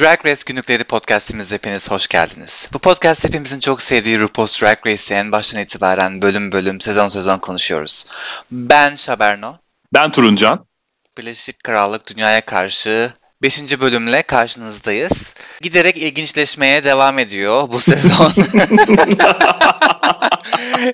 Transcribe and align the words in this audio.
Drag 0.00 0.26
Race 0.26 0.42
Günlükleri 0.46 0.84
podcastimize 0.84 1.54
hepiniz 1.54 1.90
hoş 1.90 2.06
geldiniz. 2.06 2.68
Bu 2.72 2.78
podcast 2.78 3.24
hepimizin 3.24 3.60
çok 3.60 3.82
sevdiği 3.82 4.20
RuPaul's 4.20 4.62
Drag 4.62 4.86
Race'i 4.86 5.18
en 5.18 5.32
baştan 5.32 5.62
itibaren 5.62 6.22
bölüm 6.22 6.52
bölüm, 6.52 6.80
sezon 6.80 7.08
sezon 7.08 7.38
konuşuyoruz. 7.38 8.06
Ben 8.50 8.94
Şaberno. 8.94 9.56
Ben 9.94 10.10
Turuncan. 10.10 10.66
Birleşik 11.18 11.64
Krallık 11.64 12.14
Dünyaya 12.14 12.40
Karşı 12.40 13.12
5. 13.42 13.80
bölümle 13.80 14.22
karşınızdayız. 14.22 15.34
Giderek 15.60 15.96
ilginçleşmeye 15.96 16.84
devam 16.84 17.18
ediyor 17.18 17.68
bu 17.68 17.80
sezon. 17.80 18.32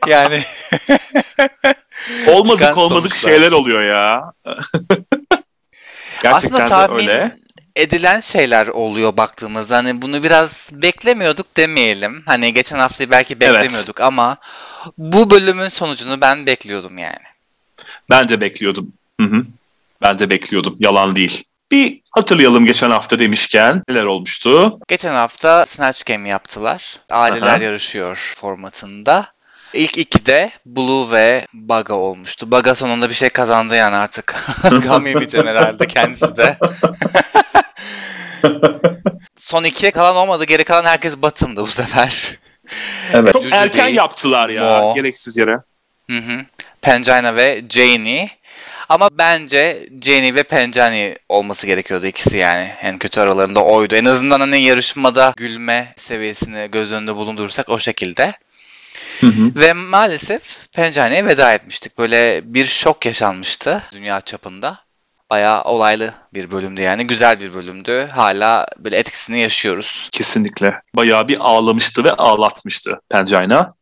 yani 0.07 0.41
olmadık 2.27 2.61
Çıkan 2.61 2.77
olmadık 2.77 3.17
sonuçlar. 3.17 3.31
şeyler 3.31 3.53
oluyor 3.53 3.83
ya. 3.83 4.33
Gerçekten 6.23 6.33
Aslında 6.33 6.65
tahmin 6.65 6.99
öyle. 6.99 7.42
Edilen 7.77 8.21
şeyler 8.21 8.67
oluyor 8.67 9.17
baktığımızda. 9.17 9.77
Hani 9.77 10.03
bunu 10.03 10.23
biraz 10.23 10.71
beklemiyorduk 10.73 11.57
demeyelim. 11.57 12.23
Hani 12.27 12.55
geçen 12.55 12.79
haftayı 12.79 13.11
belki 13.11 13.41
beklemiyorduk 13.41 14.01
evet. 14.01 14.01
ama 14.01 14.37
bu 14.99 15.31
bölümün 15.31 15.69
sonucunu 15.69 16.21
ben 16.21 16.47
bekliyordum 16.47 16.99
yani. 16.99 17.25
Ben 18.11 18.29
de 18.29 18.41
bekliyordum. 18.41 18.93
Hı 19.21 19.27
hı. 19.27 19.45
Ben 20.03 20.19
de 20.19 20.31
bekliyordum. 20.31 20.77
Yalan 20.81 21.15
değil. 21.15 21.45
Bir 21.71 22.01
hatırlayalım 22.11 22.67
geçen 22.67 22.91
hafta 22.91 23.19
demişken 23.19 23.83
neler 23.89 24.05
olmuştu? 24.05 24.79
Geçen 24.89 25.15
hafta 25.15 25.67
Snatch 25.67 26.05
Game 26.05 26.29
yaptılar. 26.29 26.97
Aileler 27.11 27.47
Aha. 27.47 27.63
yarışıyor 27.63 28.35
formatında. 28.37 29.33
İlk 29.73 29.99
iki 29.99 30.27
de 30.27 30.51
Blue 30.67 31.11
ve 31.11 31.47
Baga 31.53 31.95
olmuştu. 31.95 32.51
Baga 32.51 32.75
sonunda 32.75 33.09
bir 33.09 33.15
şey 33.15 33.29
kazandı 33.29 33.75
yani 33.77 33.97
artık. 33.97 34.35
Gam 34.87 35.07
yemeyeceğim 35.07 35.47
herhalde 35.47 35.87
kendisi 35.87 36.37
de. 36.37 36.59
Son 39.37 39.65
ikiye 39.65 39.91
kalan 39.91 40.17
olmadı. 40.17 40.45
Geri 40.45 40.65
kalan 40.65 40.85
herkes 40.85 41.17
batımdı 41.17 41.63
bu 41.63 41.67
sefer. 41.67 42.39
Evet. 43.13 43.33
Çok 43.33 43.45
erken 43.53 43.89
yaptılar 43.89 44.49
ya. 44.49 44.63
Mo. 44.63 44.95
Gereksiz 44.95 45.37
yere. 45.37 45.59
Hı 46.11 46.17
hı. 46.17 46.45
Pangina 46.83 47.37
ve 47.37 47.63
Janie. 47.69 48.29
Ama 48.89 49.09
bence 49.13 49.89
Jenny 50.03 50.35
ve 50.35 50.43
Penjani 50.43 51.17
olması 51.29 51.67
gerekiyordu 51.67 52.07
ikisi 52.07 52.37
yani. 52.37 52.73
En 52.83 52.99
kötü 52.99 53.21
aralarında 53.21 53.65
oydu. 53.65 53.95
En 53.95 54.05
azından 54.05 54.41
hani 54.41 54.63
yarışmada 54.63 55.33
gülme 55.37 55.93
seviyesini 55.97 56.69
göz 56.73 56.93
önünde 56.93 57.17
bulundurursak 57.17 57.69
o 57.69 57.79
şekilde. 57.79 58.33
Hı 59.21 59.27
hı. 59.27 59.49
Ve 59.57 59.73
maalesef 59.73 60.73
Pencane'ye 60.73 61.27
veda 61.27 61.55
etmiştik. 61.55 61.99
Böyle 61.99 62.41
bir 62.45 62.65
şok 62.65 63.07
yaşanmıştı 63.07 63.83
dünya 63.93 64.21
çapında. 64.21 64.79
Bayağı 65.33 65.63
olaylı 65.63 66.15
bir 66.35 66.51
bölümdü 66.51 66.81
yani. 66.81 67.07
Güzel 67.07 67.41
bir 67.41 67.55
bölümdü. 67.55 68.09
Hala 68.13 68.67
böyle 68.79 68.97
etkisini 68.97 69.39
yaşıyoruz. 69.39 70.09
Kesinlikle. 70.13 70.75
Bayağı 70.97 71.29
bir 71.29 71.37
ağlamıştı 71.41 72.05
ve 72.05 72.13
ağlatmıştı 72.13 73.01
Pengina. 73.09 73.75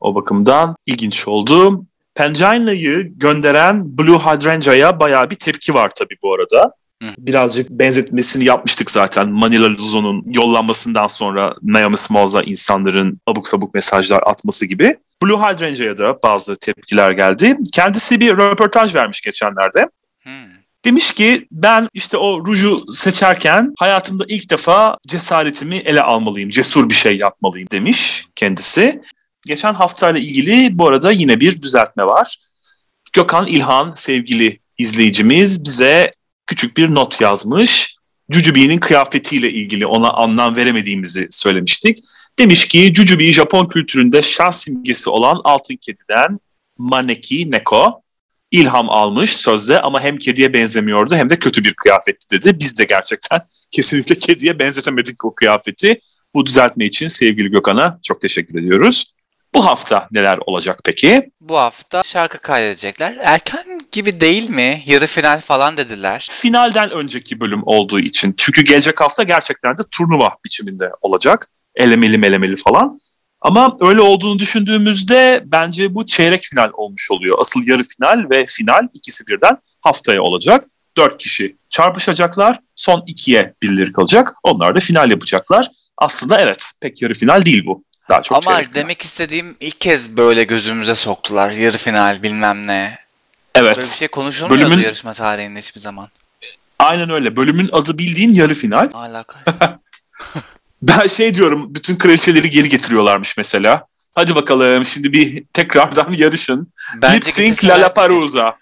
O 0.00 0.14
bakımdan 0.14 0.76
ilginç 0.86 1.28
oldu. 1.28 1.84
Pengina'yı 2.14 3.12
gönderen 3.16 3.98
Blue 3.98 4.18
Hydrangea'ya 4.18 5.00
bayağı 5.00 5.30
bir 5.30 5.36
tepki 5.36 5.74
var 5.74 5.92
tabii 5.96 6.16
bu 6.22 6.34
arada. 6.34 6.72
Birazcık 7.18 7.70
benzetmesini 7.70 8.44
yapmıştık 8.44 8.90
zaten 8.90 9.28
Manila 9.28 9.68
Luzon'un 9.68 10.24
yollanmasından 10.26 11.08
sonra 11.08 11.54
Naomi 11.62 11.96
Smalls'a 11.96 12.42
insanların 12.42 13.20
abuk 13.26 13.48
sabuk 13.48 13.74
mesajlar 13.74 14.22
atması 14.26 14.66
gibi. 14.66 14.96
Blue 15.22 15.36
Hydrangea'ya 15.36 15.98
da 15.98 16.22
bazı 16.22 16.56
tepkiler 16.56 17.10
geldi. 17.10 17.56
Kendisi 17.72 18.20
bir 18.20 18.36
röportaj 18.36 18.94
vermiş 18.94 19.20
geçenlerde. 19.20 19.88
Hmm. 20.22 20.59
Demiş 20.84 21.10
ki 21.10 21.46
ben 21.50 21.88
işte 21.94 22.16
o 22.16 22.46
ruju 22.46 22.92
seçerken 22.92 23.74
hayatımda 23.78 24.24
ilk 24.28 24.50
defa 24.50 24.96
cesaretimi 25.08 25.76
ele 25.76 26.02
almalıyım, 26.02 26.50
cesur 26.50 26.88
bir 26.88 26.94
şey 26.94 27.16
yapmalıyım 27.16 27.68
demiş 27.70 28.26
kendisi. 28.36 29.02
Geçen 29.46 29.74
haftayla 29.74 30.20
ilgili 30.20 30.78
bu 30.78 30.88
arada 30.88 31.12
yine 31.12 31.40
bir 31.40 31.62
düzeltme 31.62 32.04
var. 32.04 32.36
Gökhan 33.12 33.46
İlhan 33.46 33.92
sevgili 33.96 34.60
izleyicimiz 34.78 35.64
bize 35.64 36.12
küçük 36.46 36.76
bir 36.76 36.94
not 36.94 37.20
yazmış. 37.20 37.96
Jujubee'nin 38.30 38.78
kıyafetiyle 38.78 39.50
ilgili 39.50 39.86
ona 39.86 40.10
anlam 40.10 40.56
veremediğimizi 40.56 41.28
söylemiştik. 41.30 41.98
Demiş 42.38 42.68
ki 42.68 42.92
Jujubee 42.96 43.32
Japon 43.32 43.66
kültüründe 43.66 44.22
şans 44.22 44.64
simgesi 44.64 45.10
olan 45.10 45.40
altın 45.44 45.76
kediden 45.76 46.40
Maneki 46.78 47.50
Neko 47.50 48.02
ilham 48.50 48.90
almış 48.90 49.36
sözde 49.36 49.80
ama 49.80 50.00
hem 50.00 50.16
kediye 50.16 50.52
benzemiyordu 50.52 51.14
hem 51.14 51.30
de 51.30 51.38
kötü 51.38 51.64
bir 51.64 51.74
kıyafetti 51.74 52.30
dedi. 52.30 52.60
Biz 52.60 52.78
de 52.78 52.84
gerçekten 52.84 53.40
kesinlikle 53.72 54.14
kediye 54.14 54.58
benzetemedik 54.58 55.24
o 55.24 55.34
kıyafeti. 55.34 56.00
Bu 56.34 56.46
düzeltme 56.46 56.84
için 56.84 57.08
sevgili 57.08 57.50
Gökhan'a 57.50 57.98
çok 58.02 58.20
teşekkür 58.20 58.58
ediyoruz. 58.58 59.14
Bu 59.54 59.66
hafta 59.66 60.08
neler 60.12 60.38
olacak 60.46 60.80
peki? 60.84 61.30
Bu 61.40 61.58
hafta 61.58 62.02
şarkı 62.02 62.38
kaydedecekler. 62.38 63.16
Erken 63.20 63.80
gibi 63.92 64.20
değil 64.20 64.50
mi? 64.50 64.82
Yarı 64.86 65.06
final 65.06 65.40
falan 65.40 65.76
dediler. 65.76 66.28
Finalden 66.30 66.90
önceki 66.90 67.40
bölüm 67.40 67.62
olduğu 67.64 68.00
için. 68.00 68.34
Çünkü 68.38 68.62
gelecek 68.62 69.00
hafta 69.00 69.22
gerçekten 69.22 69.78
de 69.78 69.82
turnuva 69.90 70.30
biçiminde 70.44 70.90
olacak. 71.00 71.50
Elemeli 71.74 72.18
melemeli 72.18 72.56
falan. 72.56 72.99
Ama 73.40 73.76
öyle 73.80 74.00
olduğunu 74.00 74.38
düşündüğümüzde 74.38 75.42
bence 75.44 75.94
bu 75.94 76.06
çeyrek 76.06 76.44
final 76.44 76.70
olmuş 76.72 77.10
oluyor. 77.10 77.38
Asıl 77.40 77.66
yarı 77.66 77.82
final 77.82 78.30
ve 78.30 78.46
final 78.46 78.88
ikisi 78.92 79.26
birden 79.26 79.56
haftaya 79.80 80.22
olacak. 80.22 80.64
Dört 80.96 81.18
kişi 81.18 81.56
çarpışacaklar. 81.70 82.56
Son 82.76 83.04
ikiye 83.06 83.54
birileri 83.62 83.92
kalacak. 83.92 84.34
Onlar 84.42 84.74
da 84.74 84.80
final 84.80 85.10
yapacaklar. 85.10 85.68
Aslında 85.98 86.40
evet 86.40 86.70
pek 86.80 87.02
yarı 87.02 87.14
final 87.14 87.44
değil 87.44 87.66
bu. 87.66 87.84
Daha 88.08 88.22
çok 88.22 88.46
Ama 88.48 88.60
demek 88.74 89.02
istediğim 89.02 89.56
ilk 89.60 89.80
kez 89.80 90.16
böyle 90.16 90.44
gözümüze 90.44 90.94
soktular. 90.94 91.50
Yarı 91.50 91.76
final 91.76 92.22
bilmem 92.22 92.66
ne. 92.66 92.98
Evet. 93.54 93.76
Böyle 93.76 93.86
bir 93.86 93.96
şey 93.96 94.08
konuşulmuyordu 94.08 94.70
Bölümün... 94.70 94.84
yarışma 94.84 95.12
tarihinde 95.12 95.58
hiçbir 95.58 95.80
zaman. 95.80 96.08
Aynen 96.78 97.10
öyle. 97.10 97.36
Bölümün 97.36 97.68
adı 97.72 97.98
bildiğin 97.98 98.32
yarı 98.32 98.54
final. 98.54 98.90
Alakası. 98.94 99.58
ben 100.82 101.06
şey 101.06 101.34
diyorum 101.34 101.74
bütün 101.74 101.96
kraliçeleri 101.96 102.50
geri 102.50 102.68
getiriyorlarmış 102.68 103.36
mesela. 103.36 103.86
Hadi 104.14 104.34
bakalım 104.34 104.84
şimdi 104.84 105.12
bir 105.12 105.44
tekrardan 105.52 106.12
yarışın. 106.12 106.72
Lip 107.04 107.24
Sync 107.24 107.64
Lollapalooza. 107.64 108.56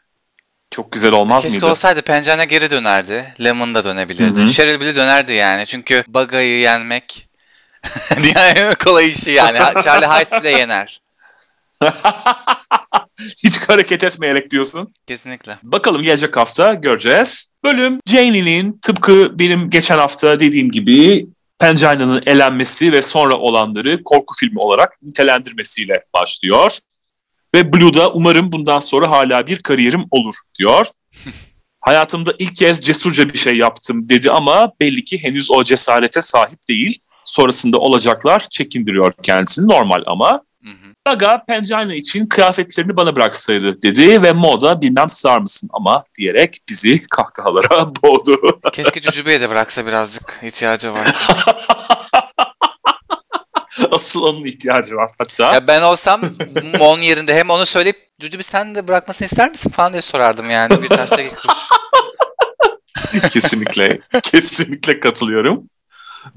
Çok 0.71 0.93
güzel 0.93 1.13
olmaz 1.13 1.43
Keşke 1.43 1.49
mıydı? 1.49 1.61
Keşke 1.61 1.71
olsaydı 1.71 2.03
Pencane 2.03 2.45
geri 2.45 2.71
dönerdi. 2.71 3.35
Lemon 3.45 3.75
da 3.75 3.85
dönebilirdi. 3.85 4.41
Hı-hı. 4.41 4.49
Cheryl 4.49 4.81
bile 4.81 4.97
dönerdi 4.97 5.33
yani. 5.33 5.67
Çünkü 5.67 6.05
Baga'yı 6.09 6.59
yenmek 6.59 7.29
Dünyanın 8.23 8.75
kolay 8.85 9.11
işi 9.11 9.31
yani. 9.31 9.59
Charlie 9.85 10.07
Heights 10.07 10.41
bile 10.41 10.51
yener. 10.51 11.01
Hiç 13.45 13.59
hareket 13.59 14.05
etmeyerek 14.05 14.51
diyorsun. 14.51 14.95
Kesinlikle. 15.07 15.57
Bakalım 15.63 16.03
gelecek 16.03 16.37
hafta 16.37 16.75
göreceğiz. 16.75 17.53
Bölüm 17.65 18.01
Janie'nin 18.07 18.79
tıpkı 18.83 19.39
benim 19.39 19.71
geçen 19.71 19.99
hafta 19.99 20.41
dediğim 20.41 20.71
gibi 20.71 21.27
Pengina'nın 21.59 22.23
elenmesi 22.27 22.93
ve 22.93 23.03
sonra 23.03 23.37
olanları 23.37 24.05
korku 24.05 24.35
filmi 24.41 24.59
olarak 24.59 25.03
nitelendirmesiyle 25.03 26.05
başlıyor. 26.15 26.79
Ve 27.55 27.73
Blue'da 27.73 28.13
umarım 28.13 28.53
bundan 28.53 28.79
sonra 28.79 29.11
hala 29.11 29.47
bir 29.47 29.59
kariyerim 29.59 30.05
olur 30.11 30.35
diyor. 30.59 30.87
Hayatımda 31.81 32.35
ilk 32.39 32.57
kez 32.57 32.81
cesurca 32.81 33.33
bir 33.33 33.39
şey 33.39 33.57
yaptım 33.57 34.09
dedi 34.09 34.31
ama 34.31 34.73
belli 34.81 35.05
ki 35.05 35.23
henüz 35.23 35.51
o 35.51 35.65
cesarete 35.65 36.23
sahip 36.23 36.69
değil 36.69 36.99
sonrasında 37.25 37.79
olacaklar 37.79 38.47
çekindiriyor 38.51 39.13
kendisini 39.23 39.69
normal 39.69 40.03
ama. 40.07 40.43
Hı 40.65 40.89
Gaga 41.05 41.45
Pangina 41.49 41.95
için 41.95 42.27
kıyafetlerini 42.27 42.97
bana 42.97 43.17
bıraksaydı 43.17 43.83
dedi 43.83 44.23
ve 44.23 44.33
moda 44.33 44.81
bilmem 44.81 45.09
sığar 45.09 45.39
mısın 45.39 45.69
ama 45.73 46.05
diyerek 46.19 46.61
bizi 46.69 47.03
kahkahalara 47.11 47.95
boğdu. 48.03 48.61
Keşke 48.73 49.01
Cucube'ye 49.01 49.41
de 49.41 49.51
bıraksa 49.51 49.87
birazcık 49.87 50.41
ihtiyacı 50.43 50.93
var. 50.93 51.29
Asıl 53.91 54.23
onun 54.23 54.45
ihtiyacı 54.45 54.97
var 54.97 55.11
hatta. 55.19 55.55
Ya 55.55 55.67
ben 55.67 55.83
olsam 55.83 56.21
Mon 56.79 57.01
yerinde 57.01 57.35
hem 57.35 57.51
onu 57.51 57.67
söyleyip 57.67 57.97
Cucubi 58.21 58.43
sen 58.43 58.75
de 58.75 58.89
bırakmasını 58.89 59.27
ister 59.27 59.51
misin 59.51 59.71
falan 59.71 59.93
diye 59.93 60.03
sorardım 60.03 60.51
yani. 60.51 60.83
Bir 60.83 60.89
terse 60.89 61.29
kuş. 61.29 61.55
kesinlikle, 63.31 64.01
kesinlikle 64.23 65.01
katılıyorum. 65.01 65.69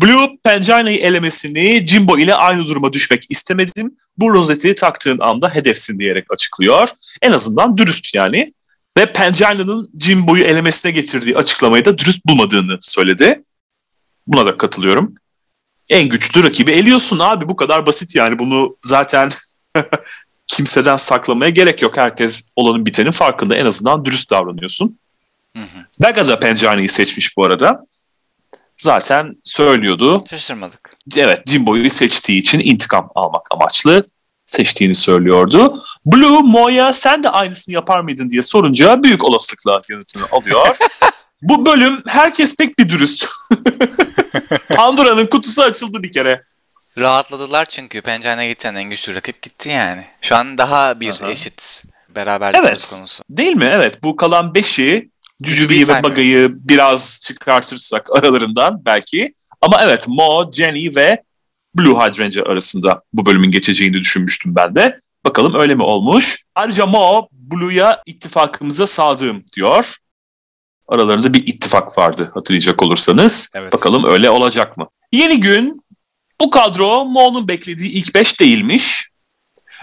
Blue 0.02 0.38
Pengina'yı 0.44 0.98
elemesini 0.98 1.88
Jimbo 1.88 2.18
ile 2.18 2.36
aynı 2.36 2.68
duruma 2.68 2.94
düşmek 2.94 3.26
istemedim. 3.30 3.98
Bu 4.18 4.34
rozeti 4.34 4.76
taktığın 4.76 5.20
anda 5.20 5.50
hedefsin 5.50 6.00
diyerek 6.00 6.26
açıklıyor. 6.30 6.90
En 7.22 7.32
azından 7.32 7.78
dürüst 7.78 8.14
yani. 8.14 8.54
Ve 8.98 9.14
Pengina'nın 9.14 9.90
Jimbo'yu 10.00 10.44
elemesine 10.44 10.92
getirdiği 10.92 11.38
açıklamayı 11.38 11.86
da 11.86 11.98
dürüst 11.98 12.26
bulmadığını 12.26 12.78
söyledi. 12.82 13.42
Buna 14.28 14.46
da 14.46 14.58
katılıyorum. 14.58 15.16
En 15.90 16.10
güçlü 16.10 16.44
rakibi 16.44 16.72
eliyorsun 16.72 17.20
abi 17.20 17.50
bu 17.50 17.56
kadar 17.56 17.86
basit 17.86 18.16
yani 18.16 18.40
bunu 18.40 18.78
zaten 18.82 19.32
kimseden 20.48 20.98
saklamaya 20.98 21.50
gerek 21.50 21.82
yok. 21.82 21.98
Herkes 21.98 22.48
olanın 22.56 22.86
bitenin 22.86 23.12
farkında 23.12 23.56
en 23.56 23.66
azından 23.66 24.06
dürüst 24.06 24.32
davranıyorsun. 24.32 25.00
Hı 25.58 25.64
hı. 25.64 25.86
Bega 26.04 26.28
da 26.28 26.40
Pengina'yı 26.40 26.90
seçmiş 26.90 27.38
bu 27.38 27.46
arada. 27.46 27.86
Zaten 28.82 29.36
söylüyordu. 29.44 30.24
Şaşırmadık. 30.30 30.90
Evet 31.16 31.50
Jimbo'yu 31.50 31.90
seçtiği 31.90 32.42
için 32.42 32.60
intikam 32.60 33.10
almak 33.16 33.48
amaçlı 33.52 34.08
seçtiğini 34.46 34.96
söylüyordu. 34.96 35.84
Blue 36.06 36.42
Mo'ya 36.42 36.94
sen 36.94 37.24
de 37.24 37.30
aynısını 37.30 37.76
yapar 37.76 38.00
mıydın 38.00 38.30
diye 38.30 38.42
sorunca 38.44 39.04
büyük 39.04 39.24
olasılıkla 39.24 39.82
yanıtını 39.90 40.24
alıyor. 40.32 40.78
Bu 41.42 41.66
bölüm 41.66 42.04
herkes 42.08 42.56
pek 42.56 42.80
bir 42.80 42.90
dürüst. 42.90 43.28
Pandora'nın 44.76 45.26
kutusu 45.26 45.62
açıldı 45.62 46.04
bir 46.04 46.12
kere. 46.12 46.44
Rahatladılar 46.98 47.66
çünkü 47.66 48.02
Pencane'ye 48.02 48.50
giden 48.54 48.76
en 48.76 48.90
güçlü 48.90 49.16
rakip 49.16 49.42
gitti 49.42 49.70
yani. 49.70 50.06
Şu 50.22 50.36
an 50.36 50.58
daha 50.58 51.00
bir 51.00 51.22
Aha. 51.22 51.32
eşit 51.32 51.84
beraberlik 52.16 52.60
Evet. 52.60 52.82
söz 52.82 52.98
konusu. 52.98 53.24
Değil 53.30 53.56
mi? 53.56 53.72
Evet. 53.74 54.04
Bu 54.04 54.16
kalan 54.16 54.56
beşi 54.56 55.10
Jujube'yi 55.44 55.88
ve. 55.88 56.04
Baga'yı 56.04 56.50
biraz 56.52 57.22
çıkartırsak 57.24 58.18
aralarından 58.18 58.86
belki. 58.86 59.34
Ama 59.62 59.80
evet 59.84 60.08
Mo, 60.08 60.52
Jenny 60.52 60.96
ve 60.96 61.24
Blue 61.76 61.96
Hydrangea 61.96 62.44
arasında 62.44 63.02
bu 63.14 63.26
bölümün 63.26 63.52
geçeceğini 63.52 63.94
düşünmüştüm 63.94 64.56
ben 64.56 64.76
de. 64.76 65.00
Bakalım 65.26 65.54
öyle 65.56 65.76
mi 65.76 65.84
olmuş? 65.84 66.44
Ayrıca 66.56 66.86
Mo, 66.86 67.28
Blue'ya 67.32 68.04
ittifakımıza 68.06 68.88
sadığım 68.88 69.44
diyor. 69.56 69.96
Aralarında 70.88 71.34
bir 71.34 71.48
ittifak 71.48 71.98
vardı 71.98 72.32
hatırlayacak 72.34 72.84
olursanız. 72.84 73.52
Evet. 73.56 73.74
Bakalım 73.74 74.06
öyle 74.06 74.30
olacak 74.30 74.78
mı? 74.78 74.88
Yeni 75.12 75.40
gün 75.40 75.82
bu 76.42 76.50
kadro 76.50 77.06
Mo'nun 77.06 77.48
beklediği 77.48 77.90
ilk 77.90 78.16
beş 78.16 78.40
değilmiş. 78.40 79.11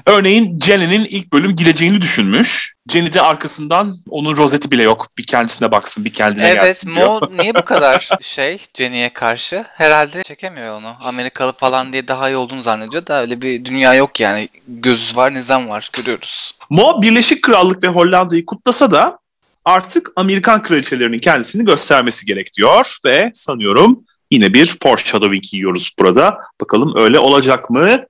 Örneğin 0.06 0.58
Jenny'nin 0.58 1.04
ilk 1.04 1.32
bölüm 1.32 1.56
gideceğini 1.56 2.02
düşünmüş. 2.02 2.74
Jenny 2.92 3.12
de 3.12 3.22
arkasından 3.22 3.96
onun 4.10 4.36
rozeti 4.36 4.70
bile 4.70 4.82
yok. 4.82 5.06
Bir 5.18 5.22
kendisine 5.22 5.70
baksın, 5.70 6.04
bir 6.04 6.12
kendine 6.12 6.48
Evet 6.48 6.62
gelsin 6.62 6.96
diyor. 6.96 7.06
Mo 7.06 7.28
niye 7.38 7.54
bu 7.54 7.64
kadar 7.64 8.08
şey 8.20 8.58
Jenny'e 8.74 9.08
karşı? 9.08 9.64
Herhalde 9.76 10.22
çekemiyor 10.22 10.78
onu. 10.78 10.92
Amerikalı 11.02 11.52
falan 11.52 11.92
diye 11.92 12.08
daha 12.08 12.30
iyi 12.30 12.36
olduğunu 12.36 12.62
zannediyor 12.62 13.06
da 13.06 13.20
öyle 13.20 13.42
bir 13.42 13.64
dünya 13.64 13.94
yok 13.94 14.20
yani. 14.20 14.48
Göz 14.68 15.16
var, 15.16 15.34
nizam 15.34 15.68
var. 15.68 15.90
Görüyoruz. 15.92 16.52
Mo 16.70 17.02
Birleşik 17.02 17.42
Krallık 17.42 17.84
ve 17.84 17.88
Hollanda'yı 17.88 18.46
kutlasa 18.46 18.90
da 18.90 19.18
artık 19.64 20.10
Amerikan 20.16 20.62
kraliçelerinin 20.62 21.18
kendisini 21.20 21.64
göstermesi 21.64 22.26
gerek 22.26 22.54
diyor 22.54 22.96
ve 23.04 23.30
sanıyorum 23.34 24.04
yine 24.30 24.54
bir 24.54 24.76
foreshadowing 24.82 25.44
yiyoruz 25.52 25.94
burada. 25.98 26.38
Bakalım 26.60 26.92
öyle 26.96 27.18
olacak 27.18 27.70
mı? 27.70 28.04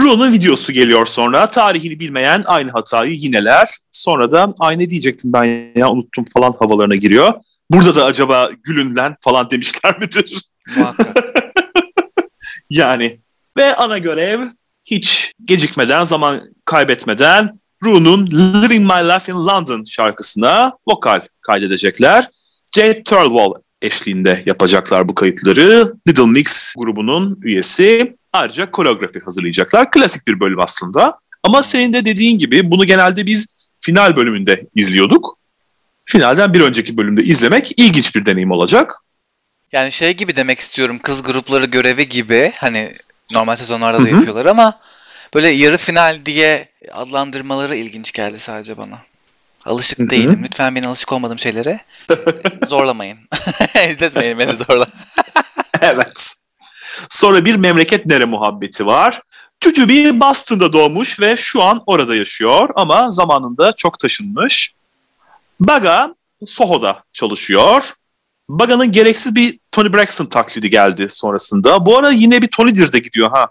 Rune'un 0.00 0.32
videosu 0.32 0.72
geliyor 0.72 1.06
sonra. 1.06 1.48
Tarihini 1.48 2.00
bilmeyen 2.00 2.44
aynı 2.46 2.70
hatayı 2.70 3.12
yineler. 3.12 3.70
Sonra 3.90 4.32
da 4.32 4.54
ay 4.60 4.78
ne 4.78 4.90
diyecektim 4.90 5.32
ben 5.32 5.72
ya 5.76 5.90
unuttum 5.90 6.24
falan 6.34 6.54
havalarına 6.58 6.96
giriyor. 6.96 7.32
Burada 7.70 7.96
da 7.96 8.04
acaba 8.04 8.50
gülünlen 8.62 9.16
falan 9.20 9.50
demişler 9.50 9.98
midir? 9.98 10.42
Yani 12.70 13.20
ve 13.56 13.76
ana 13.76 13.98
görev 13.98 14.48
hiç 14.84 15.32
gecikmeden, 15.44 16.04
zaman 16.04 16.40
kaybetmeden 16.64 17.60
Rune'un 17.84 18.26
Living 18.26 18.92
My 18.92 19.08
Life 19.08 19.32
in 19.32 19.36
London 19.36 19.84
şarkısına 19.84 20.72
vokal 20.88 21.20
kaydedecekler. 21.40 22.28
Jade 22.74 23.02
Thirlwall 23.02 23.52
eşliğinde 23.82 24.42
yapacaklar 24.46 25.08
bu 25.08 25.14
kayıtları. 25.14 25.94
Little 26.08 26.26
Mix 26.26 26.74
grubunun 26.78 27.38
üyesi. 27.42 28.16
Ayrıca 28.36 28.70
koreografi 28.70 29.20
hazırlayacaklar. 29.20 29.90
Klasik 29.90 30.26
bir 30.26 30.40
bölüm 30.40 30.60
aslında. 30.60 31.18
Ama 31.42 31.62
senin 31.62 31.92
de 31.92 32.04
dediğin 32.04 32.38
gibi 32.38 32.70
bunu 32.70 32.84
genelde 32.84 33.26
biz 33.26 33.46
final 33.80 34.16
bölümünde 34.16 34.66
izliyorduk. 34.74 35.38
Finalden 36.04 36.52
bir 36.52 36.60
önceki 36.60 36.96
bölümde 36.96 37.24
izlemek 37.24 37.72
ilginç 37.76 38.14
bir 38.14 38.26
deneyim 38.26 38.50
olacak. 38.50 38.94
Yani 39.72 39.92
şey 39.92 40.16
gibi 40.16 40.36
demek 40.36 40.58
istiyorum. 40.58 40.98
Kız 41.02 41.22
grupları 41.22 41.64
görevi 41.64 42.08
gibi. 42.08 42.52
Hani 42.58 42.92
normal 43.32 43.56
sezonlarda 43.56 43.98
da 43.98 44.02
Hı 44.02 44.06
hı. 44.06 44.14
yapıyorlar 44.14 44.46
ama 44.46 44.78
böyle 45.34 45.48
yarı 45.48 45.76
final 45.76 46.18
diye 46.26 46.68
adlandırmaları 46.92 47.76
ilginç 47.76 48.12
geldi 48.12 48.38
sadece 48.38 48.76
bana. 48.76 48.98
Alışık 49.66 49.98
Hı 49.98 50.02
hı. 50.02 50.10
değilim. 50.10 50.40
Lütfen 50.44 50.74
beni 50.74 50.86
alışık 50.86 51.12
olmadığım 51.12 51.38
şeylere 51.38 51.80
zorlamayın. 52.68 53.18
İzletmeyin 53.90 54.38
beni 54.38 54.52
zorla. 54.52 54.86
Evet. 55.80 56.35
Sonra 57.16 57.44
bir 57.44 57.56
memleket 57.56 58.06
nere 58.06 58.24
muhabbeti 58.24 58.86
var. 58.86 59.20
Cucubi 59.60 60.20
Boston'da 60.20 60.72
doğmuş 60.72 61.20
ve 61.20 61.36
şu 61.36 61.62
an 61.62 61.82
orada 61.86 62.14
yaşıyor 62.14 62.68
ama 62.74 63.10
zamanında 63.10 63.72
çok 63.72 63.98
taşınmış. 63.98 64.74
Baga 65.60 66.14
Soho'da 66.46 67.04
çalışıyor. 67.12 67.92
Baga'nın 68.48 68.92
gereksiz 68.92 69.34
bir 69.34 69.58
Tony 69.72 69.92
Braxton 69.92 70.26
taklidi 70.26 70.70
geldi 70.70 71.06
sonrasında. 71.10 71.86
Bu 71.86 71.98
ara 71.98 72.10
yine 72.10 72.42
bir 72.42 72.46
Tony 72.46 72.74
Dirde 72.74 72.98
gidiyor 72.98 73.30
ha. 73.30 73.46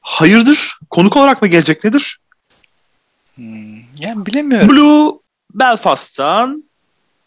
Hayırdır? 0.00 0.78
Konuk 0.90 1.16
olarak 1.16 1.42
mı 1.42 1.48
gelecek 1.48 1.84
nedir? 1.84 2.18
Hmm, 3.34 3.76
yani 3.76 4.26
bilemiyorum. 4.26 4.68
Blue 4.68 5.12
Belfast'tan, 5.54 6.64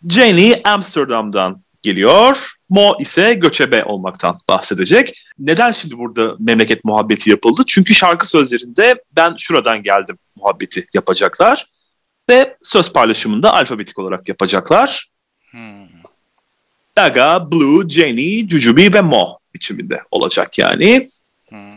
Jenny 0.10 0.62
Amsterdam'dan 0.64 1.65
geliyor. 1.86 2.52
Mo 2.70 2.96
ise 3.00 3.34
göçebe 3.34 3.82
olmaktan 3.84 4.38
bahsedecek. 4.50 5.18
Neden 5.40 5.72
şimdi 5.72 5.98
burada 5.98 6.36
memleket 6.40 6.86
muhabbeti 6.86 7.30
yapıldı? 7.30 7.64
Çünkü 7.68 7.94
şarkı 7.94 8.28
sözlerinde 8.28 8.96
ben 9.16 9.36
şuradan 9.38 9.84
geldim 9.84 10.18
muhabbeti 10.36 10.88
yapacaklar. 10.94 11.70
Ve 12.30 12.58
söz 12.62 12.94
paylaşımında 12.94 13.54
alfabetik 13.54 14.00
olarak 14.00 14.30
yapacaklar. 14.30 15.10
Hmm. 15.52 15.88
Daga, 16.98 17.52
Blue, 17.52 17.90
Jenny, 17.90 18.50
Jujubi 18.50 18.94
ve 18.94 19.02
Mo 19.02 19.38
biçiminde 19.54 20.02
olacak 20.12 20.58
yani. 20.58 21.06
Hmm. 21.50 21.70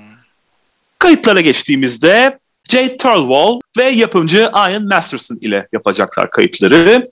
Kayıtlara 0.99 1.41
geçtiğimizde 1.41 2.39
Jay 2.71 2.97
Thirlwall 2.97 3.61
ve 3.77 3.85
yapımcı 3.85 4.51
Ian 4.55 4.89
Masterson 4.89 5.39
ile 5.41 5.69
yapacaklar 5.73 6.31
kayıtları. 6.31 7.11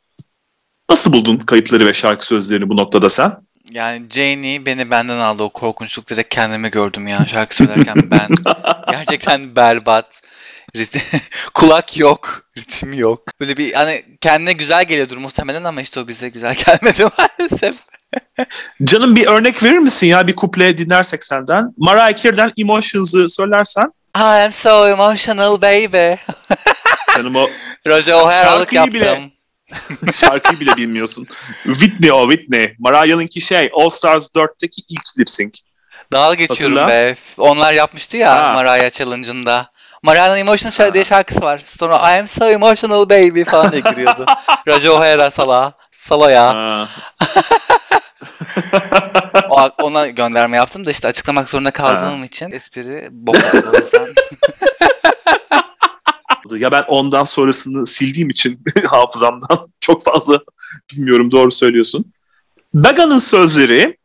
Nasıl 0.90 1.12
buldun 1.12 1.36
kayıtları 1.36 1.86
ve 1.86 1.94
şarkı 1.94 2.26
sözlerini 2.26 2.68
bu 2.68 2.76
noktada 2.76 3.10
sen? 3.10 3.32
Yani 3.72 4.06
Janie 4.10 4.66
beni 4.66 4.90
benden 4.90 5.18
aldı 5.18 5.42
o 5.42 5.50
korkunçluk 5.50 6.08
direkt 6.10 6.34
kendimi 6.34 6.70
gördüm 6.70 7.06
ya 7.08 7.26
şarkı 7.26 7.56
söylerken 7.56 8.10
ben 8.10 8.28
gerçekten 8.90 9.56
berbat. 9.56 10.22
Rit- 10.76 11.50
Kulak 11.54 11.98
yok, 11.98 12.42
ritim 12.58 12.92
yok. 12.92 13.22
Böyle 13.40 13.56
bir 13.56 13.72
hani 13.72 14.04
kendine 14.20 14.52
güzel 14.52 14.84
geliyordur 14.84 15.16
muhtemelen 15.16 15.64
ama 15.64 15.80
işte 15.80 16.00
o 16.00 16.08
bize 16.08 16.28
güzel 16.28 16.54
gelmedi 16.66 17.04
maalesef. 17.18 17.76
Canım 18.84 19.16
bir 19.16 19.26
örnek 19.26 19.62
verir 19.62 19.78
misin 19.78 20.06
ya 20.06 20.26
bir 20.26 20.36
kuple 20.36 20.78
dinlersek 20.78 21.24
senden? 21.24 21.74
Mariah 21.76 22.22
Carey'den 22.22 22.52
Emotions'ı 22.58 23.28
söylersen. 23.28 23.84
I 24.16 24.20
am 24.44 24.52
so 24.52 24.88
emotional 24.88 25.62
baby. 25.62 26.14
Canım 27.16 27.36
o 27.36 27.46
Roger 27.86 28.12
O'Hara'lık 28.14 28.72
yaptım. 28.72 28.94
bile- 29.00 29.30
şarkıyı 30.20 30.60
bile 30.60 30.76
bilmiyorsun. 30.76 31.26
Whitney 31.64 32.12
o 32.12 32.30
Whitney. 32.30 32.74
Mariah'ınki 32.78 33.40
şey 33.40 33.70
All 33.80 33.88
Stars 33.88 34.28
4'teki 34.28 34.82
ilk 34.88 35.18
lip 35.18 35.30
sync. 35.30 35.52
Dalga 36.12 36.34
geçiyorum 36.34 36.76
Hatırla. 36.76 37.06
be. 37.06 37.14
Onlar 37.38 37.72
yapmıştı 37.72 38.16
ya 38.16 38.42
Ha. 38.42 38.52
Mariah 38.52 38.90
Challenge'ında. 38.90 39.70
Mariah'ın 40.02 40.36
Emotional 40.36 40.72
söylediği 40.72 41.04
şarkısı 41.04 41.40
var. 41.40 41.62
Sonra 41.64 41.96
I 41.96 42.20
am 42.20 42.26
so 42.28 42.44
emotional 42.44 43.10
baby 43.10 43.42
falan 43.42 43.72
diye 43.72 43.80
giriyordu. 43.80 44.24
Roger 44.68 44.88
O'Hara 44.88 45.30
sala. 45.30 45.72
Salo 45.92 46.28
ya. 46.28 46.54
Ha. 46.54 46.88
Ona 49.78 50.06
gönderme 50.06 50.56
yaptım 50.56 50.86
da 50.86 50.90
işte 50.90 51.08
açıklamak 51.08 51.48
zorunda 51.48 51.70
kaldığım 51.70 52.24
için 52.24 52.52
espri 52.52 53.08
bok. 53.10 53.36
Ya 56.54 56.72
ben 56.72 56.84
ondan 56.88 57.24
sonrasını 57.24 57.86
sildiğim 57.86 58.30
için 58.30 58.64
hafızamdan 58.90 59.68
çok 59.80 60.04
fazla 60.04 60.40
bilmiyorum 60.92 61.30
doğru 61.30 61.50
söylüyorsun. 61.50 62.12
Baga'nın 62.74 63.18
sözleri 63.18 63.96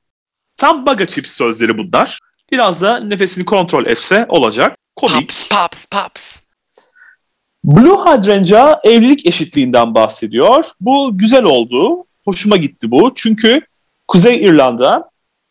tam 0.57 0.85
Baga 0.85 1.05
Chips 1.05 1.31
sözleri 1.31 1.77
bunlar. 1.77 2.19
Biraz 2.51 2.81
da 2.81 2.99
nefesini 2.99 3.45
kontrol 3.45 3.85
etse 3.85 4.25
olacak. 4.29 4.77
Komik. 4.95 5.15
Pops 5.15 5.49
pops 5.49 5.85
pops. 5.85 6.39
Blue 7.63 7.97
Hydrangea 7.97 8.79
evlilik 8.83 9.25
eşitliğinden 9.25 9.95
bahsediyor. 9.95 10.65
Bu 10.79 11.17
güzel 11.17 11.43
oldu. 11.43 12.05
Hoşuma 12.25 12.57
gitti 12.57 12.91
bu. 12.91 13.13
Çünkü 13.15 13.61
Kuzey 14.07 14.43
İrlanda 14.43 15.01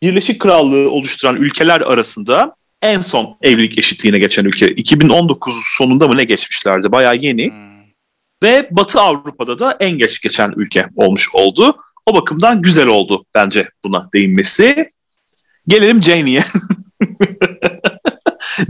Birleşik 0.03 0.41
Krallığı 0.41 0.91
oluşturan 0.91 1.37
ülkeler 1.37 1.81
arasında 1.81 2.55
en 2.83 3.01
son 3.01 3.37
evlilik 3.43 3.79
eşitliğine 3.79 4.19
geçen 4.19 4.45
ülke. 4.45 4.69
2019 4.69 5.55
sonunda 5.65 6.09
mı 6.09 6.17
ne 6.17 6.25
geçmişlerdi? 6.25 6.93
Bayağı 6.93 7.17
yeni. 7.17 7.51
Hmm. 7.51 7.81
Ve 8.43 8.69
Batı 8.71 9.01
Avrupa'da 9.01 9.59
da 9.59 9.77
en 9.81 9.99
geç 9.99 10.21
geçen 10.21 10.53
ülke 10.57 10.89
olmuş 10.97 11.29
oldu. 11.33 11.77
O 12.07 12.15
bakımdan 12.15 12.63
güzel 12.63 12.87
oldu 12.87 13.25
bence 13.35 13.69
buna 13.85 14.09
değinmesi. 14.15 14.87
Gelelim 15.69 16.03
Janie'ye. 16.03 16.45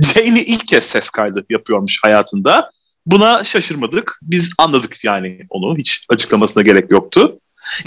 Janie 0.14 0.44
ilk 0.44 0.66
kez 0.66 0.84
ses 0.84 1.10
kaydı 1.10 1.44
yapıyormuş 1.50 2.00
hayatında. 2.02 2.70
Buna 3.06 3.44
şaşırmadık. 3.44 4.18
Biz 4.22 4.52
anladık 4.58 5.04
yani 5.04 5.40
onu. 5.50 5.78
Hiç 5.78 6.06
açıklamasına 6.08 6.62
gerek 6.62 6.90
yoktu. 6.90 7.38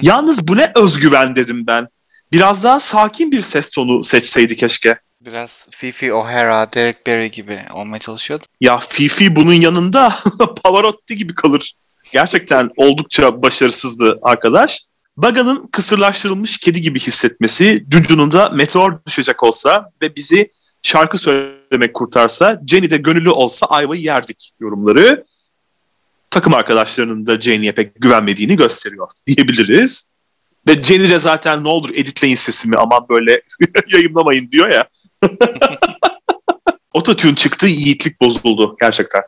Yalnız 0.01 0.47
bu 0.47 0.57
ne 0.57 0.71
özgüven 0.75 1.35
dedim 1.35 1.67
ben. 1.67 1.87
Biraz 2.31 2.63
daha 2.63 2.79
sakin 2.79 3.31
bir 3.31 3.41
ses 3.41 3.69
tonu 3.69 4.03
seçseydi 4.03 4.57
keşke. 4.57 4.99
Biraz 5.25 5.67
Fifi 5.69 6.13
O'Hara, 6.13 6.73
Derek 6.73 7.07
Barry 7.07 7.31
gibi 7.31 7.59
olmaya 7.73 7.99
çalışıyordu. 7.99 8.43
Ya 8.61 8.77
Fifi 8.77 9.35
bunun 9.35 9.53
yanında 9.53 10.15
Pavarotti 10.63 11.17
gibi 11.17 11.35
kalır. 11.35 11.73
Gerçekten 12.13 12.69
oldukça 12.77 13.41
başarısızdı 13.41 14.19
arkadaş. 14.21 14.81
Baga'nın 15.17 15.67
kısırlaştırılmış 15.67 16.57
kedi 16.57 16.81
gibi 16.81 16.99
hissetmesi, 16.99 17.85
Cucu'nun 17.89 18.31
da 18.31 18.49
meteor 18.49 18.99
düşecek 19.07 19.43
olsa 19.43 19.91
ve 20.01 20.15
bizi 20.15 20.51
şarkı 20.81 21.17
söylemek 21.17 21.93
kurtarsa, 21.93 22.61
Jenny 22.67 22.89
de 22.89 22.97
gönüllü 22.97 23.29
olsa 23.29 23.65
ayvayı 23.65 24.01
yerdik 24.01 24.51
yorumları. 24.59 25.25
Takım 26.29 26.53
arkadaşlarının 26.53 27.27
da 27.27 27.41
Jenny'e 27.41 27.71
pek 27.71 28.01
güvenmediğini 28.01 28.55
gösteriyor 28.55 29.09
diyebiliriz. 29.27 30.09
Ve 30.67 30.83
Jenny 30.83 31.09
de 31.09 31.19
zaten 31.19 31.63
ne 31.63 31.67
olur 31.67 31.89
editleyin 31.89 32.35
sesimi 32.35 32.77
aman 32.77 33.05
böyle 33.09 33.41
yayınlamayın 33.87 34.51
diyor 34.51 34.69
ya. 34.69 34.89
Ototune 36.93 37.35
çıktı, 37.35 37.67
yiğitlik 37.67 38.21
bozuldu 38.21 38.75
gerçekten. 38.81 39.21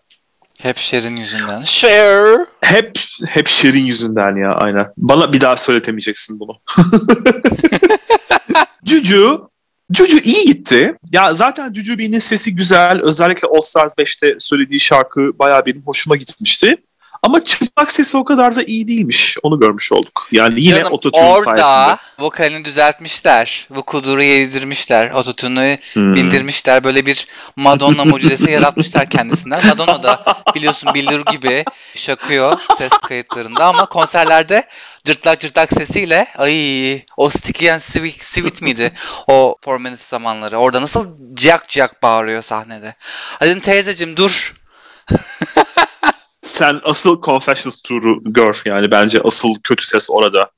Hep 0.62 0.78
Sher'in 0.78 1.16
yüzünden. 1.16 1.62
Sher! 1.62 2.40
Hep 2.62 3.00
hep 3.28 3.48
Sher'in 3.48 3.86
yüzünden 3.86 4.36
ya 4.36 4.52
aynen. 4.52 4.88
Bana 4.98 5.34
bir 5.34 5.42
daha 5.42 5.58
söyletemeyeceksin 5.58 6.40
bunu. 6.40 6.62
Cucu 8.86 9.50
Cucu 9.92 10.18
iyi 10.18 10.46
gitti. 10.46 10.98
Ya 11.12 11.34
zaten 11.34 11.74
Cucu 11.74 11.98
B'nin 11.98 12.20
sesi 12.20 12.56
güzel. 12.56 13.02
Özellikle 13.04 13.48
All 13.48 13.62
Stars 13.62 13.94
5'te 13.94 14.36
söylediği 14.40 14.80
şarkı 14.80 15.40
bayağı 15.40 15.66
benim 15.66 15.82
hoşuma 15.82 16.16
gitmişti. 16.16 16.78
Ama 17.24 17.44
çıplak 17.44 17.92
sesi 17.92 18.18
o 18.18 18.26
kadar 18.26 18.56
da 18.56 18.64
iyi 18.64 18.88
değilmiş. 18.88 19.38
Onu 19.44 19.60
görmüş 19.60 19.92
olduk. 19.92 20.28
Yani 20.32 20.62
yine 20.62 20.76
Canım, 20.78 20.94
ototune 20.94 21.24
orada 21.24 21.44
sayesinde. 21.44 21.98
vokalini 22.20 22.66
düzeltmişler. 22.66 23.68
Vukudur'u 23.72 24.24
yedirmişler. 24.24 25.12
Ototune'u 25.12 25.78
Hmm. 25.94 26.16
bindirmişler. 26.16 26.84
Böyle 26.84 27.06
bir 27.06 27.28
Madonna 27.56 28.06
mucizesi 28.06 28.52
yaratmışlar 28.52 29.10
kendisinden. 29.10 29.68
Madonna 29.68 30.04
da 30.04 30.44
biliyorsun 30.56 30.94
Billur 30.94 31.26
gibi 31.32 31.64
şakıyor 31.96 32.58
ses 32.78 32.92
kayıtlarında 33.08 33.66
ama 33.66 33.86
konserlerde 33.86 34.64
cırtlak 35.04 35.40
cırtlak 35.40 35.74
sesiyle 35.74 36.28
ay 36.38 37.02
o 37.18 37.30
Sticky 37.30 37.72
and 37.74 37.80
Sweet, 37.80 38.24
Sweet 38.24 38.62
miydi? 38.62 38.92
O 39.28 39.56
Four 39.62 39.78
Minutes 39.80 40.10
zamanları. 40.10 40.58
Orada 40.58 40.82
nasıl 40.82 41.18
ciyak 41.34 41.70
ciyak 41.70 42.04
bağırıyor 42.04 42.42
sahnede. 42.42 42.96
Hadi 43.40 43.62
teyzeciğim 43.62 44.18
dur. 44.18 44.54
Sen 46.46 46.82
asıl 46.84 47.22
Confessions 47.22 47.82
Tour'u 47.82 48.22
gör. 48.26 48.62
Yani 48.66 48.92
bence 48.92 49.22
asıl 49.24 49.54
kötü 49.64 49.86
ses 49.86 50.10
orada. 50.10 50.52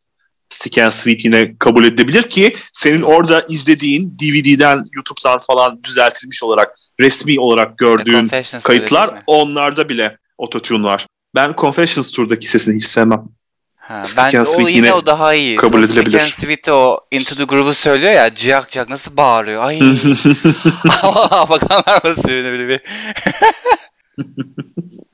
Stick 0.50 0.78
and 0.78 0.92
Sweet 0.92 1.26
yine 1.26 1.58
kabul 1.60 1.86
edilebilir 1.86 2.24
ki 2.24 2.56
senin 2.74 3.02
orada 3.02 3.46
izlediğin 3.50 4.18
DVD'den, 4.20 4.84
YouTube'dan 4.96 5.40
falan 5.40 5.84
düzeltilmiş 5.84 6.44
olarak, 6.44 6.76
resmi 7.00 7.40
olarak 7.40 7.78
gördüğün 7.78 8.14
Confessions 8.14 8.64
kayıtlar 8.64 9.24
onlarda 9.28 9.90
bile 9.90 10.18
ototune 10.38 10.84
var. 10.84 11.08
Ben 11.36 11.56
Confessions 11.58 12.12
Tour'daki 12.12 12.48
sesini 12.50 12.76
hiç 12.76 12.86
sevmem. 12.86 13.24
Ha, 13.76 14.04
Stick 14.04 14.36
and 14.36 14.48
o 14.58 14.60
yine 14.60 14.72
yine 14.72 14.94
o 14.94 15.06
daha 15.06 15.34
iyi. 15.34 15.58
kabul 15.58 15.80
O 15.80 15.86
edilebilir. 15.86 16.10
Stick 16.10 16.22
and 16.22 16.32
Sweet'te 16.32 16.72
o 16.72 17.00
Into 17.12 17.36
the 17.36 17.44
Groove'u 17.44 17.74
söylüyor 17.74 18.12
ya 18.12 18.36
ciyak 18.36 18.70
ciyak 18.70 18.90
nasıl 18.90 19.18
bağırıyor. 19.18 19.64
Ay. 19.64 19.80
Bakanlar 21.50 22.02
mı 22.04 22.16
sevinebilir. 22.24 22.82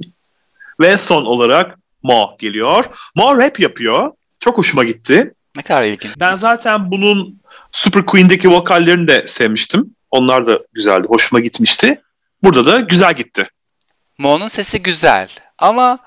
Ve 0.80 0.98
son 0.98 1.26
olarak 1.26 1.78
Mo 2.04 2.38
geliyor. 2.40 2.86
Mo 3.16 3.38
rap 3.38 3.60
yapıyor. 3.60 4.12
Çok 4.40 4.58
hoşuma 4.58 4.84
gitti. 4.84 5.34
Ne 5.56 5.62
kadar 5.62 5.84
ilginç. 5.84 6.12
Ben 6.20 6.36
zaten 6.36 6.92
bunun 6.92 7.42
Super 7.72 8.06
Queen'deki 8.06 8.52
vokallerini 8.52 9.08
de 9.08 9.28
sevmiştim. 9.28 9.96
Onlar 10.12 10.48
da 10.48 10.58
güzeldi. 10.74 11.08
Hoşuma 11.08 11.40
gitmişti. 11.40 12.02
Burada 12.44 12.66
da 12.66 12.80
güzel 12.80 13.14
gitti. 13.14 13.48
Mo'nun 14.18 14.48
sesi 14.48 14.84
güzel 14.84 15.30
ama 15.58 16.00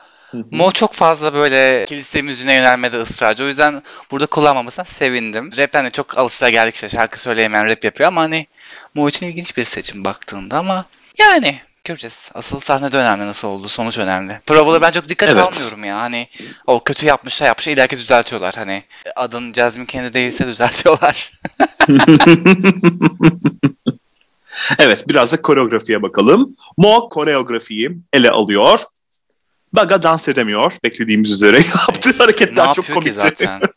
Mo 0.50 0.70
çok 0.70 0.92
fazla 0.94 1.34
böyle 1.34 1.84
kilise 1.84 2.22
müziğine 2.22 2.54
yönelmede 2.54 3.00
ısrarcı. 3.00 3.44
O 3.44 3.46
yüzden 3.46 3.82
burada 4.10 4.26
kullanmamasına 4.26 4.84
sevindim. 4.84 5.50
Rap'ten 5.58 5.84
de 5.84 5.90
çok 5.90 6.18
alışılageldik 6.18 6.74
işte 6.74 6.88
şarkı 6.88 7.20
söyleyemeyen 7.20 7.66
rap 7.66 7.84
yapıyor 7.84 8.08
ama 8.08 8.20
hani 8.20 8.46
Mo 8.94 9.08
için 9.08 9.26
ilginç 9.26 9.56
bir 9.56 9.64
seçim 9.64 10.04
baktığında 10.04 10.58
ama 10.58 10.84
yani 11.18 11.56
göreceğiz. 11.86 12.30
Asıl 12.34 12.58
sahnede 12.60 12.96
önemli 12.98 13.26
nasıl 13.26 13.48
oldu. 13.48 13.68
Sonuç 13.68 13.98
önemli. 13.98 14.40
Provaları 14.46 14.82
ben 14.82 14.90
çok 14.90 15.08
dikkat 15.08 15.28
Evet. 15.28 15.46
almıyorum 15.46 15.84
ya. 15.84 16.00
Hani 16.00 16.28
o 16.66 16.80
kötü 16.80 17.06
yapmışlar 17.06 17.46
yapmışlar 17.46 17.72
ileriki 17.72 17.98
düzeltiyorlar. 17.98 18.54
Hani 18.56 18.82
adın 19.16 19.52
Jasmine 19.52 19.86
kendi 19.86 20.12
değilse 20.14 20.46
düzeltiyorlar. 20.46 21.32
evet 24.78 25.08
biraz 25.08 25.32
da 25.32 25.42
koreografiye 25.42 26.02
bakalım. 26.02 26.56
Mo 26.76 27.08
koreografiyi 27.08 27.90
ele 28.12 28.30
alıyor. 28.30 28.80
Baga 29.72 30.02
dans 30.02 30.28
edemiyor 30.28 30.72
beklediğimiz 30.84 31.30
üzere. 31.30 31.56
Yaptığı 31.88 32.18
hareketler 32.18 32.74
çok 32.74 32.86
komikti. 32.86 33.12
zaten? 33.12 33.60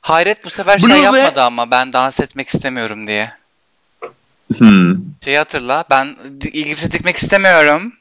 Hayret 0.00 0.44
bu 0.44 0.50
sefer 0.50 0.82
Blue 0.82 0.90
şey 0.92 1.00
ve- 1.00 1.04
yapmadı 1.04 1.42
ama 1.42 1.70
ben 1.70 1.92
dans 1.92 2.20
etmek 2.20 2.48
istemiyorum 2.48 3.06
diye. 3.06 3.32
Hmm. 4.58 4.96
Şeyi 5.24 5.38
hatırla 5.38 5.84
ben 5.90 6.16
ilgimizi 6.42 6.92
dikmek 6.92 7.16
istemiyorum. 7.16 7.92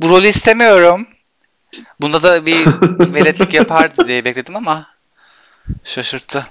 Bu 0.00 0.08
rolü 0.08 0.26
istemiyorum. 0.26 1.06
Bunda 2.00 2.22
da 2.22 2.46
bir 2.46 2.56
veletlik 3.14 3.54
yapardı 3.54 4.08
diye 4.08 4.24
bekledim 4.24 4.56
ama 4.56 4.86
şaşırttı. 5.84 6.46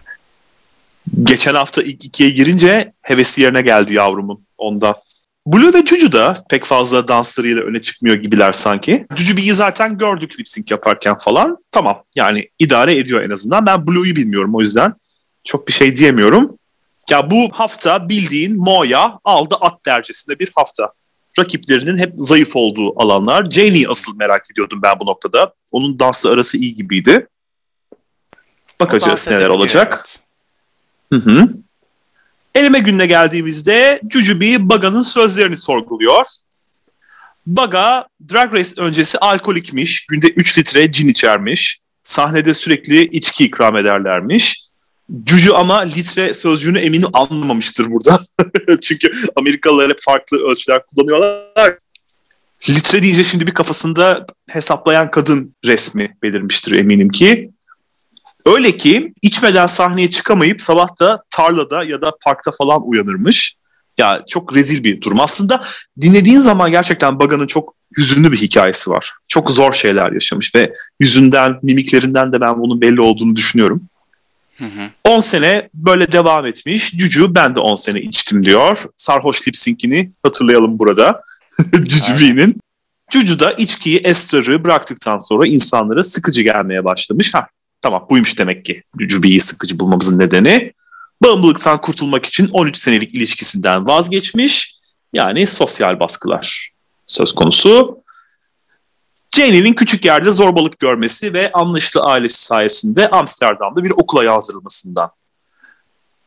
Geçen 1.24 1.56
hafta 1.56 1.82
ilk 1.82 2.06
ikiye 2.06 2.30
girince 2.30 2.94
hevesi 3.02 3.42
yerine 3.42 3.62
geldi 3.62 3.94
yavrumun 3.94 4.46
ondan. 4.58 4.96
Blue 5.48 5.74
ve 5.74 5.86
Juju 5.86 6.12
da 6.12 6.34
pek 6.50 6.66
fazla 6.66 7.08
danslarıyla 7.08 7.64
öne 7.64 7.82
çıkmıyor 7.82 8.16
gibiler 8.16 8.52
sanki. 8.52 9.06
Jujubee'yi 9.16 9.54
zaten 9.54 9.98
gördük 9.98 10.40
lip 10.40 10.48
sync 10.48 10.72
yaparken 10.72 11.18
falan. 11.18 11.58
Tamam 11.72 12.04
yani 12.16 12.50
idare 12.60 12.98
ediyor 12.98 13.22
en 13.22 13.30
azından. 13.30 13.66
Ben 13.66 13.88
Blue'yu 13.88 14.16
bilmiyorum 14.16 14.56
o 14.56 14.62
yüzden 14.62 14.94
çok 15.44 15.68
bir 15.68 15.74
şey 15.74 15.96
diyemiyorum. 15.96 16.58
Ya 17.10 17.32
bu 17.32 17.50
hafta 17.52 18.10
bildiğin 18.10 18.58
Moya 18.58 19.20
aldı 19.24 19.56
at 19.62 19.86
dercesinde 19.86 20.40
bir 20.40 20.52
hafta. 20.56 20.92
Rakiplerinin 21.40 21.98
hep 21.98 22.14
zayıf 22.16 22.56
olduğu 22.56 23.02
alanlar. 23.02 23.46
Janie'yi 23.46 23.90
asıl 23.90 24.18
merak 24.18 24.52
ediyordum 24.52 24.80
ben 24.84 25.00
bu 25.00 25.06
noktada. 25.06 25.54
Onun 25.72 26.00
dansla 26.00 26.30
arası 26.30 26.58
iyi 26.58 26.76
gibiydi. 26.76 27.28
Bakacağız 28.80 29.28
neler 29.28 29.50
olacak. 29.50 29.94
evet. 29.94 30.20
Hı 31.24 31.30
hı. 31.30 31.48
Eleme 32.56 32.80
gününe 32.80 33.06
geldiğimizde 33.06 34.02
Jujubi 34.10 34.70
Baga'nın 34.70 35.02
sözlerini 35.02 35.58
sorguluyor. 35.58 36.26
Baga 37.46 38.08
Drag 38.34 38.54
Race 38.54 38.82
öncesi 38.82 39.18
alkolikmiş. 39.18 40.06
Günde 40.06 40.28
3 40.28 40.58
litre 40.58 40.92
cin 40.92 41.08
içermiş. 41.08 41.80
Sahnede 42.04 42.54
sürekli 42.54 43.04
içki 43.04 43.46
ikram 43.46 43.78
ederlermiş. 43.78 44.65
Cucu 45.24 45.58
ama 45.58 45.78
litre 45.80 46.34
sözcüğünü 46.34 46.80
eminim 46.80 47.08
anlamamıştır 47.14 47.92
burada. 47.92 48.20
Çünkü 48.82 49.08
Amerikalılar 49.36 49.90
hep 49.90 50.02
farklı 50.02 50.38
ölçüler 50.38 50.82
kullanıyorlar. 50.86 51.78
Litre 52.70 53.04
deyince 53.04 53.24
şimdi 53.24 53.48
bir 53.48 53.54
kafasında 53.54 54.26
hesaplayan 54.50 55.12
kadın 55.12 55.56
resmi 55.66 56.18
belirmiştir 56.24 56.72
eminim 56.72 57.10
ki. 57.10 57.52
Öyle 58.46 58.78
ki 58.78 59.14
içmeden 59.22 59.68
sahneye 59.68 60.10
çıkamayıp 60.10 60.62
sabah 60.62 61.00
da 61.00 61.24
tarlada 61.30 61.84
ya 61.84 62.02
da 62.02 62.12
parkta 62.26 62.52
falan 62.52 62.90
uyanırmış. 62.90 63.56
Ya 63.98 64.24
çok 64.30 64.56
rezil 64.56 64.84
bir 64.84 65.02
durum. 65.02 65.20
Aslında 65.20 65.64
dinlediğin 66.02 66.40
zaman 66.40 66.72
gerçekten 66.72 67.20
Baga'nın 67.20 67.48
çok 67.48 67.76
hüzünlü 67.98 68.32
bir 68.32 68.38
hikayesi 68.38 68.90
var. 68.90 69.14
Çok 69.28 69.52
zor 69.52 69.74
şeyler 69.74 70.12
yaşamış 70.12 70.56
ve 70.56 70.74
yüzünden, 71.00 71.60
mimiklerinden 71.64 72.34
de 72.34 72.42
ben 72.42 72.60
bunun 72.60 72.82
belli 72.82 73.02
olduğunu 73.02 73.36
düşünüyorum. 73.36 73.90
Hı 74.58 74.66
hı. 74.66 74.90
10 75.04 75.20
sene 75.20 75.70
böyle 75.74 76.12
devam 76.12 76.46
etmiş. 76.46 76.92
Cucu 76.92 77.36
ben 77.36 77.56
de 77.56 77.60
10 77.60 77.76
sene 77.76 78.02
içtim 78.02 78.46
diyor. 78.46 78.84
Sarhoş 78.98 79.48
lip 79.48 79.58
sync'ini 79.58 80.12
hatırlayalım 80.24 80.80
burada. 80.80 81.22
B'nin. 82.22 82.62
Cucu 83.12 83.40
da 83.40 83.52
içkiyi, 83.52 83.98
esrarı 83.98 84.64
bıraktıktan 84.64 85.20
sonra 85.20 85.48
insanlara 85.48 86.04
sıkıcı 86.04 86.42
gelmeye 86.42 86.86
başlamış. 86.86 87.34
Ha, 87.34 87.48
tamam 87.82 88.08
buymuş 88.10 88.40
demek 88.40 88.66
ki 88.66 88.84
Cucu 88.98 89.24
B'yi 89.24 89.42
sıkıcı 89.42 89.80
bulmamızın 89.80 90.20
nedeni. 90.20 90.74
Bağımlılıktan 91.24 91.82
kurtulmak 91.82 92.26
için 92.26 92.50
13 92.54 92.78
senelik 92.78 93.16
ilişkisinden 93.16 93.88
vazgeçmiş. 93.88 94.76
Yani 95.14 95.48
sosyal 95.48 96.00
baskılar 96.00 96.72
söz 97.08 97.36
konusu. 97.36 97.98
Janie'nin 99.36 99.74
küçük 99.74 100.06
yerde 100.06 100.32
zorbalık 100.32 100.80
görmesi 100.80 101.34
ve 101.34 101.52
anlaşılı 101.52 102.04
ailesi 102.04 102.46
sayesinde 102.46 103.10
Amsterdam'da 103.10 103.84
bir 103.84 103.92
okula 103.92 104.24
yazdırılmasından 104.24 105.10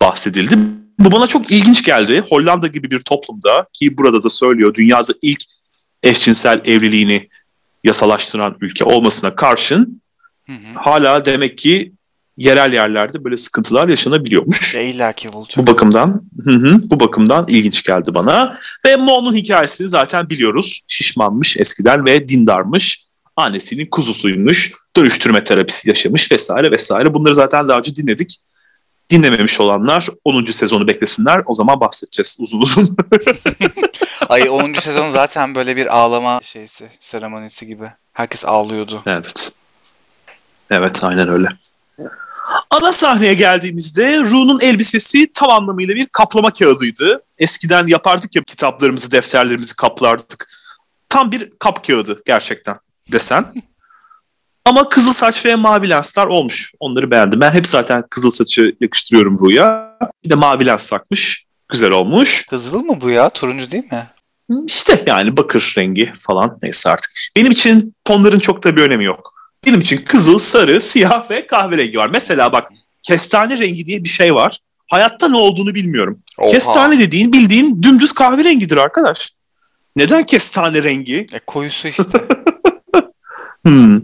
bahsedildi. 0.03 0.55
Bu 0.99 1.13
bana 1.13 1.27
çok 1.27 1.51
ilginç 1.51 1.85
geldi. 1.85 2.25
Hollanda 2.29 2.67
gibi 2.67 2.91
bir 2.91 3.03
toplumda 3.03 3.67
ki 3.73 3.99
burada 3.99 4.23
da 4.23 4.29
söylüyor 4.29 4.75
dünyada 4.75 5.13
ilk 5.23 5.43
eşcinsel 6.03 6.61
evliliğini 6.65 7.29
yasalaştıran 7.85 8.57
ülke 8.61 8.85
olmasına 8.85 9.37
karşın 9.37 10.03
Hı 10.47 10.53
hı. 10.53 10.75
hala 10.75 11.25
demek 11.25 11.59
ki 11.59 11.93
yerel 12.39 12.73
yerlerde 12.73 13.25
böyle 13.25 13.37
sıkıntılar 13.37 13.89
yaşanabiliyormuş. 13.89 14.75
Ya 14.75 14.83
illaki 14.83 15.29
olacak. 15.29 15.57
Bu 15.67 15.71
bakımdan 15.71 16.23
hı 16.45 16.51
hı, 16.51 16.91
bu 16.91 17.01
bakımdan 17.01 17.47
ilginç 17.49 17.83
geldi 17.83 18.15
bana. 18.15 18.55
Ve 18.87 18.97
Mo'nun 18.97 19.35
hikayesini 19.35 19.89
zaten 19.89 20.31
biliyoruz. 20.31 20.83
Şişmanmış 20.89 21.57
eskiden 21.57 22.05
ve 22.05 22.29
dindarmış. 22.29 23.05
Annesinin 23.37 23.87
kuzusuymuş. 23.87 24.73
Dönüştürme 24.97 25.45
terapisi 25.45 25.89
yaşamış 25.89 26.33
vesaire 26.33 26.71
vesaire. 26.71 27.15
Bunları 27.15 27.35
zaten 27.35 27.69
daha 27.69 27.79
önce 27.79 27.97
dinledik. 27.97 28.37
Dinlememiş 29.11 29.61
olanlar 29.61 30.09
10. 30.25 30.45
sezonu 30.45 30.89
beklesinler. 30.89 31.43
O 31.47 31.55
zaman 31.55 31.81
bahsedeceğiz 31.81 32.39
uzun 32.41 32.61
uzun. 32.61 32.97
Ay 34.29 34.51
10. 34.51 34.73
sezon 34.73 35.11
zaten 35.11 35.55
böyle 35.55 35.77
bir 35.77 35.97
ağlama 35.97 36.41
şeysi, 36.43 36.89
seremonisi 37.01 37.67
gibi. 37.67 37.85
Herkes 38.13 38.45
ağlıyordu. 38.45 39.03
evet. 39.07 39.53
Evet 40.71 41.05
aynen 41.05 41.33
öyle. 41.33 41.49
Ana 42.71 42.93
sahneye 42.93 43.35
geldiğimizde 43.35 44.21
Ru'nun 44.21 44.61
elbisesi 44.61 45.33
tam 45.33 45.51
anlamıyla 45.51 45.95
bir 45.95 46.07
kaplama 46.07 46.51
kağıdıydı. 46.51 47.23
Eskiden 47.39 47.87
yapardık 47.87 48.37
ya 48.37 48.43
kitaplarımızı, 48.43 49.13
defterlerimizi 49.13 49.77
kaplardık. 49.77 50.49
Tam 51.09 51.33
bir 51.33 51.51
kap 51.59 51.87
kağıdı 51.87 52.23
gerçekten 52.27 52.77
desen. 53.13 53.47
Ama 54.65 54.89
kızıl 54.89 55.13
saç 55.13 55.47
ve 55.47 55.57
mavi 55.57 55.91
lensler 55.91 56.27
olmuş. 56.27 56.73
Onları 56.81 57.11
beğendim. 57.11 57.41
Ben 57.41 57.51
hep 57.51 57.67
zaten 57.67 58.05
kızıl 58.11 58.31
saçı 58.31 58.77
yakıştırıyorum 58.81 59.39
Ru'ya. 59.39 59.99
Bir 60.25 60.31
de 60.31 60.35
mavi 60.35 60.67
lens 60.67 60.91
takmış. 60.91 61.45
Güzel 61.69 61.91
olmuş. 61.91 62.47
Kızıl 62.51 62.83
mı 62.83 63.01
bu 63.01 63.11
ya? 63.11 63.31
Turuncu 63.31 63.71
değil 63.71 63.93
mi? 63.93 64.09
İşte 64.67 65.03
yani 65.07 65.37
bakır 65.37 65.75
rengi 65.79 66.13
falan 66.21 66.59
neyse 66.63 66.91
artık. 66.91 67.13
Benim 67.37 67.53
için 67.53 67.95
tonların 68.05 68.39
çok 68.39 68.65
da 68.65 68.77
bir 68.77 68.83
önemi 68.83 69.05
yok. 69.05 69.38
Benim 69.69 69.81
için 69.81 69.97
kızıl, 69.97 70.39
sarı, 70.39 70.81
siyah 70.81 71.31
ve 71.31 71.47
kahverengi 71.47 71.99
var. 71.99 72.09
Mesela 72.13 72.53
bak 72.53 72.73
kestane 73.03 73.59
rengi 73.59 73.87
diye 73.87 74.05
bir 74.05 74.09
şey 74.09 74.35
var. 74.35 74.59
Hayatta 74.87 75.29
ne 75.29 75.37
olduğunu 75.37 75.75
bilmiyorum. 75.75 76.19
Oha. 76.39 76.51
Kestane 76.51 76.99
dediğin 76.99 77.33
bildiğin 77.33 77.83
dümdüz 77.83 78.13
kahverengidir 78.13 78.77
arkadaş. 78.77 79.35
Neden 79.97 80.27
kestane 80.27 80.83
rengi? 80.83 81.27
E, 81.35 81.39
koyusu 81.47 81.89
işte. 81.89 82.05
Hmm. 83.67 84.01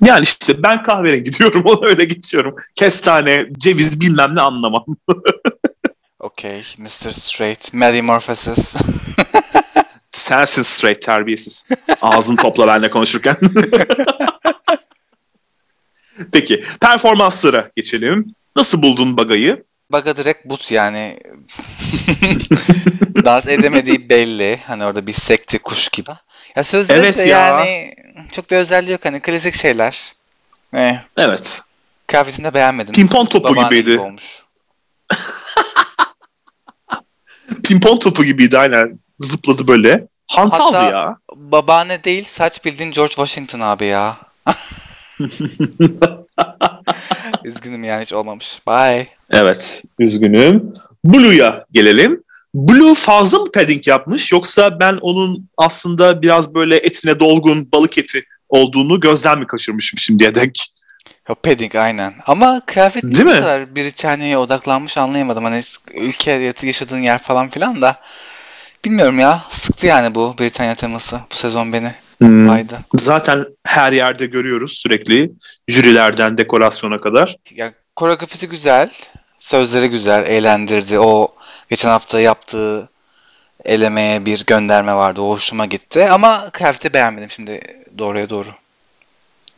Yani 0.00 0.22
işte 0.22 0.62
ben 0.62 0.82
kahverengi 0.82 1.32
diyorum 1.38 1.62
ona 1.64 1.86
öyle 1.86 2.04
geçiyorum. 2.04 2.54
Kestane, 2.74 3.46
ceviz 3.58 4.00
bilmem 4.00 4.36
ne 4.36 4.40
anlamam. 4.40 4.84
Okey. 6.18 6.62
Mr. 6.78 7.12
Straight. 7.12 7.74
Metamorphosis. 7.74 8.76
Sensin 10.10 10.62
straight 10.62 11.02
terbiyesiz. 11.02 11.66
Ağzını 12.02 12.36
topla 12.36 12.66
benimle 12.66 12.90
konuşurken. 12.90 13.36
Peki 16.32 16.64
performanslara 16.80 17.70
geçelim. 17.76 18.34
Nasıl 18.56 18.82
buldun 18.82 19.16
Baga'yı? 19.16 19.64
Baga 19.92 20.16
direkt 20.16 20.44
but 20.46 20.72
yani. 20.72 21.18
Dans 23.24 23.46
edemediği 23.48 24.08
belli. 24.08 24.58
Hani 24.66 24.84
orada 24.84 25.06
bir 25.06 25.12
sekti 25.12 25.58
kuş 25.58 25.88
gibi. 25.88 26.10
Ya 26.56 26.64
sözleri 26.64 26.98
Evet 26.98 27.18
de 27.18 27.22
ya. 27.22 27.38
yani 27.38 27.94
çok 28.32 28.50
bir 28.50 28.56
özelliği 28.56 28.92
yok. 28.92 29.04
Hani 29.04 29.20
klasik 29.20 29.54
şeyler. 29.54 30.12
Eh, 30.74 30.96
Evet. 31.16 31.60
kıyafetini 32.06 32.44
de 32.44 32.54
beğenmedim. 32.54 32.92
Pimpon 32.94 33.26
topu 33.26 33.48
Babaanne 33.48 33.68
gibiydi. 33.68 33.90
gibi 33.90 34.00
olmuş. 34.00 34.42
Pimpon 37.64 37.96
topu 37.98 38.24
gibiydi 38.24 38.58
aynen. 38.58 38.98
Zıpladı 39.20 39.68
böyle. 39.68 40.06
Hantaldı 40.26 40.76
Hatta- 40.76 40.90
ya. 40.90 41.16
Babaanne 41.36 42.04
değil 42.04 42.24
saç 42.26 42.64
bildiğin 42.64 42.90
George 42.90 43.14
Washington 43.14 43.60
abi 43.60 43.84
ya. 43.86 44.16
Üzgünüm 47.44 47.84
yani 47.84 48.02
hiç 48.02 48.12
olmamış. 48.12 48.60
Bye. 48.66 49.08
Evet. 49.30 49.82
Üzgünüm. 49.98 50.72
Blue'ya 51.04 51.62
gelelim. 51.72 52.24
Blue 52.54 52.94
fazla 52.94 53.38
mı 53.38 53.52
padding 53.52 53.86
yapmış 53.86 54.32
yoksa 54.32 54.80
ben 54.80 54.98
onun 55.00 55.48
aslında 55.56 56.22
biraz 56.22 56.54
böyle 56.54 56.76
etine 56.76 57.20
dolgun 57.20 57.68
balık 57.72 57.98
eti 57.98 58.24
olduğunu 58.48 59.00
gözden 59.00 59.38
mi 59.38 59.46
kaçırmışım 59.46 59.98
şimdiye 59.98 60.34
dek? 60.34 60.72
Ya 61.28 61.34
padding 61.34 61.74
aynen. 61.74 62.14
Ama 62.26 62.60
kıyafet 62.66 63.02
Değil 63.02 63.18
ne 63.18 63.24
mi? 63.24 63.40
kadar 63.40 63.76
Britanya'ya 63.76 64.40
odaklanmış 64.40 64.98
anlayamadım. 64.98 65.44
Hani 65.44 65.60
ülke 65.94 66.54
yaşadığın 66.62 66.98
yer 66.98 67.18
falan 67.18 67.50
filan 67.50 67.82
da. 67.82 68.00
Bilmiyorum 68.84 69.18
ya. 69.18 69.42
Sıktı 69.50 69.86
yani 69.86 70.14
bu 70.14 70.34
Britanya 70.40 70.74
teması. 70.74 71.20
Bu 71.32 71.34
sezon 71.34 71.72
beni 71.72 71.94
Hmm. 72.18 72.48
baydı. 72.48 72.78
Zaten 72.94 73.46
her 73.66 73.92
yerde 73.92 74.26
görüyoruz 74.26 74.72
sürekli 74.72 75.32
jürilerden 75.68 76.38
dekorasyona 76.38 77.00
kadar. 77.00 77.36
Ya 77.54 77.72
koreografisi 77.96 78.48
güzel. 78.48 78.90
Sözleri 79.38 79.90
güzel. 79.90 80.26
Eğlendirdi. 80.26 80.98
O 80.98 81.34
geçen 81.70 81.88
hafta 81.88 82.20
yaptığı 82.20 82.88
elemeye 83.64 84.26
bir 84.26 84.44
gönderme 84.46 84.94
vardı. 84.94 85.20
O 85.20 85.30
hoşuma 85.30 85.66
gitti. 85.66 86.04
Ama 86.04 86.50
kıyafeti 86.52 86.92
beğenmedim 86.92 87.30
şimdi 87.30 87.60
doğruya 87.98 88.30
doğru. 88.30 88.48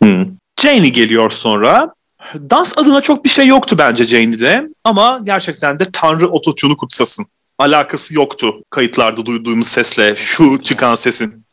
Hmm. 0.03 0.27
Janie 0.61 0.89
geliyor 0.89 1.31
sonra. 1.31 1.95
Dans 2.35 2.79
adına 2.79 3.01
çok 3.01 3.25
bir 3.25 3.31
şey 3.31 3.47
yoktu 3.47 3.77
bence 3.79 4.05
Janie'de 4.05 4.69
ama 4.85 5.21
gerçekten 5.25 5.79
de 5.79 5.91
Tanrı 5.93 6.29
ototune'u 6.29 6.77
kutsasın. 6.77 7.27
Alakası 7.59 8.15
yoktu 8.15 8.63
kayıtlarda 8.71 9.27
duyduğumuz 9.27 9.69
sesle 9.69 10.15
şu 10.15 10.59
çıkan 10.63 10.95
sesin. 10.95 11.46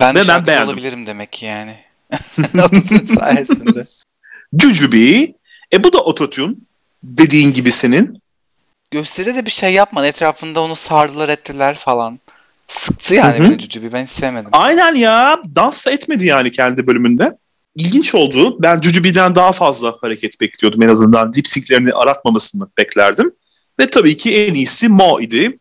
Ben 0.00 0.14
Ve 0.14 0.22
ben 0.28 0.46
beğendim. 0.46 0.68
olabilirim 0.68 1.06
demek 1.06 1.42
yani. 1.42 1.74
Sayesinde. 3.18 3.86
Jujubi, 4.58 5.34
e 5.72 5.84
bu 5.84 5.92
da 5.92 5.98
ototune 5.98 6.54
dediğin 7.04 7.52
gibi 7.52 7.72
senin. 7.72 8.22
Gösteride 8.90 9.34
de 9.34 9.46
bir 9.46 9.50
şey 9.50 9.72
yapmadı. 9.72 10.06
Etrafında 10.06 10.60
onu 10.60 10.76
sardılar 10.76 11.28
ettiler 11.28 11.76
falan. 11.76 12.20
Sıktı 12.66 13.14
yani 13.14 13.38
Hı 13.38 13.44
hı. 13.44 13.44
beni 13.50 13.58
Cücübi. 13.58 13.92
Ben 13.92 14.02
hiç 14.02 14.10
sevmedim. 14.10 14.48
Aynen 14.52 14.94
ya 14.94 15.36
dans 15.54 15.86
da 15.86 15.90
etmedi 15.90 16.26
yani 16.26 16.52
kendi 16.52 16.86
bölümünde. 16.86 17.38
İlginç 17.76 18.14
oldu. 18.14 18.62
Ben 18.62 18.80
Jujubi'den 18.80 19.34
daha 19.34 19.52
fazla 19.52 19.96
hareket 20.00 20.40
bekliyordum. 20.40 20.82
En 20.82 20.88
azından 20.88 21.32
lip 21.32 21.48
sync'lerini 21.48 21.92
aratmamasını 21.92 22.68
beklerdim. 22.78 23.30
Ve 23.80 23.90
tabii 23.90 24.16
ki 24.16 24.36
en 24.46 24.54
iyisi 24.54 24.88
Mo 24.88 25.20
idi. 25.20 25.58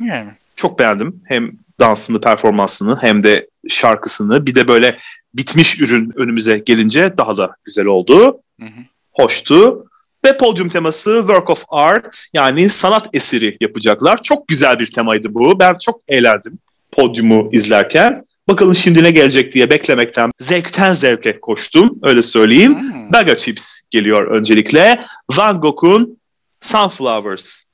Yani. 0.00 0.30
çok 0.56 0.78
beğendim. 0.78 1.22
Hem 1.24 1.52
dansını, 1.80 2.20
performansını 2.20 2.98
hem 3.00 3.22
de 3.22 3.48
şarkısını. 3.68 4.46
Bir 4.46 4.54
de 4.54 4.68
böyle 4.68 4.98
bitmiş 5.34 5.80
ürün 5.80 6.12
önümüze 6.16 6.58
gelince 6.58 7.14
daha 7.16 7.36
da 7.36 7.56
güzel 7.64 7.86
oldu. 7.86 8.40
Hı 8.60 8.66
hı. 8.66 8.80
Hoştu. 9.12 9.86
Ve 10.24 10.36
podyum 10.36 10.68
teması 10.68 11.16
Work 11.18 11.50
of 11.50 11.64
Art 11.68 12.26
yani 12.32 12.68
sanat 12.68 13.08
eseri 13.12 13.56
yapacaklar. 13.60 14.22
Çok 14.22 14.48
güzel 14.48 14.78
bir 14.78 14.86
temaydı 14.86 15.34
bu. 15.34 15.58
Ben 15.60 15.76
çok 15.78 16.00
eğlendim 16.08 16.58
podyumu 16.92 17.48
izlerken. 17.52 18.24
Bakalım 18.48 18.74
şimdi 18.74 19.02
ne 19.02 19.10
gelecek 19.10 19.54
diye 19.54 19.70
beklemekten 19.70 20.30
zevkten 20.40 20.94
zevke 20.94 21.40
koştum 21.40 21.98
öyle 22.02 22.22
söyleyeyim. 22.22 22.80
Hmm. 22.80 23.12
Baga 23.12 23.38
Chips 23.38 23.80
geliyor 23.90 24.26
öncelikle. 24.26 25.04
Van 25.30 25.60
Gogh'un 25.60 26.18
Sunflowers 26.60 27.64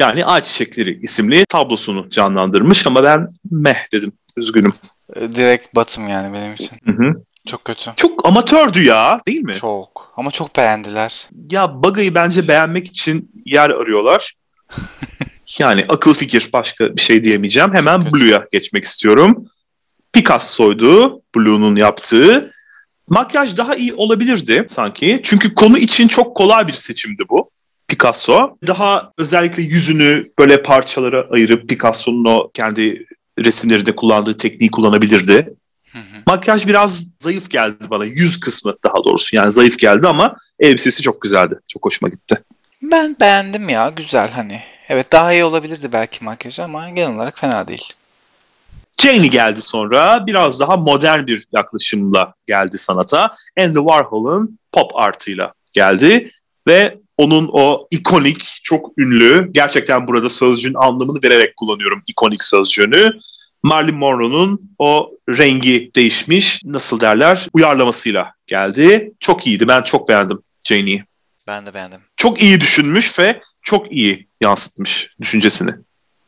yani 0.00 0.24
Ayçiçekleri 0.24 1.00
isimli 1.02 1.46
tablosunu 1.46 2.10
canlandırmış 2.10 2.86
ama 2.86 3.04
ben 3.04 3.28
meh 3.50 3.92
dedim. 3.92 4.12
Üzgünüm. 4.36 4.72
E, 5.16 5.20
Direkt 5.20 5.74
batım 5.74 6.06
yani 6.06 6.34
benim 6.34 6.54
için. 6.54 6.76
Hı 6.84 6.92
hı. 6.92 7.24
Çok 7.46 7.64
kötü. 7.64 7.90
Çok 7.96 8.28
amatördü 8.28 8.84
ya 8.84 9.20
değil 9.28 9.42
mi? 9.42 9.54
Çok. 9.54 10.12
Ama 10.16 10.30
çok 10.30 10.56
beğendiler. 10.56 11.28
Ya 11.50 11.82
Baga'yı 11.82 12.14
bence 12.14 12.48
beğenmek 12.48 12.86
için 12.88 13.30
yer 13.44 13.70
arıyorlar. 13.70 14.34
yani 15.58 15.84
akıl 15.88 16.14
fikir 16.14 16.48
başka 16.52 16.96
bir 16.96 17.00
şey 17.00 17.22
diyemeyeceğim. 17.22 17.74
Hemen. 17.74 18.12
Blue'ya 18.12 18.46
geçmek 18.52 18.84
istiyorum. 18.84 19.44
Picasso'ydu 20.12 21.22
Blue'nun 21.36 21.76
yaptığı. 21.76 22.52
Makyaj 23.08 23.56
daha 23.56 23.76
iyi 23.76 23.94
olabilirdi 23.94 24.64
sanki. 24.68 25.20
Çünkü 25.24 25.54
konu 25.54 25.78
için 25.78 26.08
çok 26.08 26.36
kolay 26.36 26.66
bir 26.66 26.72
seçimdi 26.72 27.22
bu. 27.30 27.50
Picasso. 27.88 28.56
Daha 28.66 29.12
özellikle 29.18 29.62
yüzünü 29.62 30.30
böyle 30.38 30.62
parçalara 30.62 31.26
ayırıp 31.30 31.68
Picasso'nun 31.68 32.24
o 32.24 32.50
kendi 32.54 33.06
resimlerinde 33.38 33.96
kullandığı 33.96 34.36
tekniği 34.36 34.70
kullanabilirdi. 34.70 35.54
Hı 35.92 35.98
hı. 35.98 36.22
Makyaj 36.26 36.66
biraz 36.66 37.06
zayıf 37.20 37.50
geldi 37.50 37.90
bana. 37.90 38.04
Yüz 38.04 38.40
kısmı 38.40 38.74
daha 38.84 39.04
doğrusu. 39.04 39.36
Yani 39.36 39.50
zayıf 39.50 39.78
geldi 39.78 40.08
ama 40.08 40.36
elbisesi 40.58 41.02
çok 41.02 41.20
güzeldi. 41.20 41.54
Çok 41.68 41.84
hoşuma 41.84 42.08
gitti. 42.08 42.38
ben 42.82 43.16
beğendim 43.20 43.68
ya. 43.68 43.92
Güzel 43.96 44.30
hani. 44.30 44.60
Evet 44.88 45.12
daha 45.12 45.32
iyi 45.32 45.44
olabilirdi 45.44 45.92
belki 45.92 46.24
makyaj 46.24 46.60
ama 46.60 46.90
genel 46.90 47.16
olarak 47.16 47.38
fena 47.38 47.68
değil. 47.68 47.92
Janie 49.00 49.28
geldi 49.28 49.62
sonra. 49.62 50.26
Biraz 50.26 50.60
daha 50.60 50.76
modern 50.76 51.26
bir 51.26 51.46
yaklaşımla 51.52 52.34
geldi 52.46 52.78
sanata. 52.78 53.34
Andy 53.60 53.78
Warhol'un 53.78 54.58
pop 54.72 54.96
artıyla 54.96 55.52
geldi. 55.72 56.30
Ve 56.66 56.98
onun 57.18 57.48
o 57.52 57.88
ikonik, 57.90 58.60
çok 58.62 58.98
ünlü, 58.98 59.48
gerçekten 59.52 60.08
burada 60.08 60.28
sözcüğün 60.28 60.74
anlamını 60.74 61.18
vererek 61.24 61.56
kullanıyorum 61.56 62.02
ikonik 62.06 62.44
sözcüğünü. 62.44 63.10
Marilyn 63.62 63.94
Monroe'nun 63.94 64.70
o 64.78 65.10
rengi 65.28 65.90
değişmiş, 65.96 66.60
nasıl 66.64 67.00
derler, 67.00 67.46
uyarlamasıyla 67.52 68.32
geldi. 68.46 69.12
Çok 69.20 69.46
iyiydi, 69.46 69.68
ben 69.68 69.82
çok 69.82 70.08
beğendim. 70.08 70.38
Janie'yi. 70.64 71.04
Ben 71.48 71.66
de 71.66 71.74
beğendim. 71.74 72.00
Çok 72.16 72.42
iyi 72.42 72.60
düşünmüş 72.60 73.18
ve 73.18 73.40
çok 73.62 73.92
iyi 73.92 74.28
yansıtmış 74.40 75.10
düşüncesini. 75.20 75.70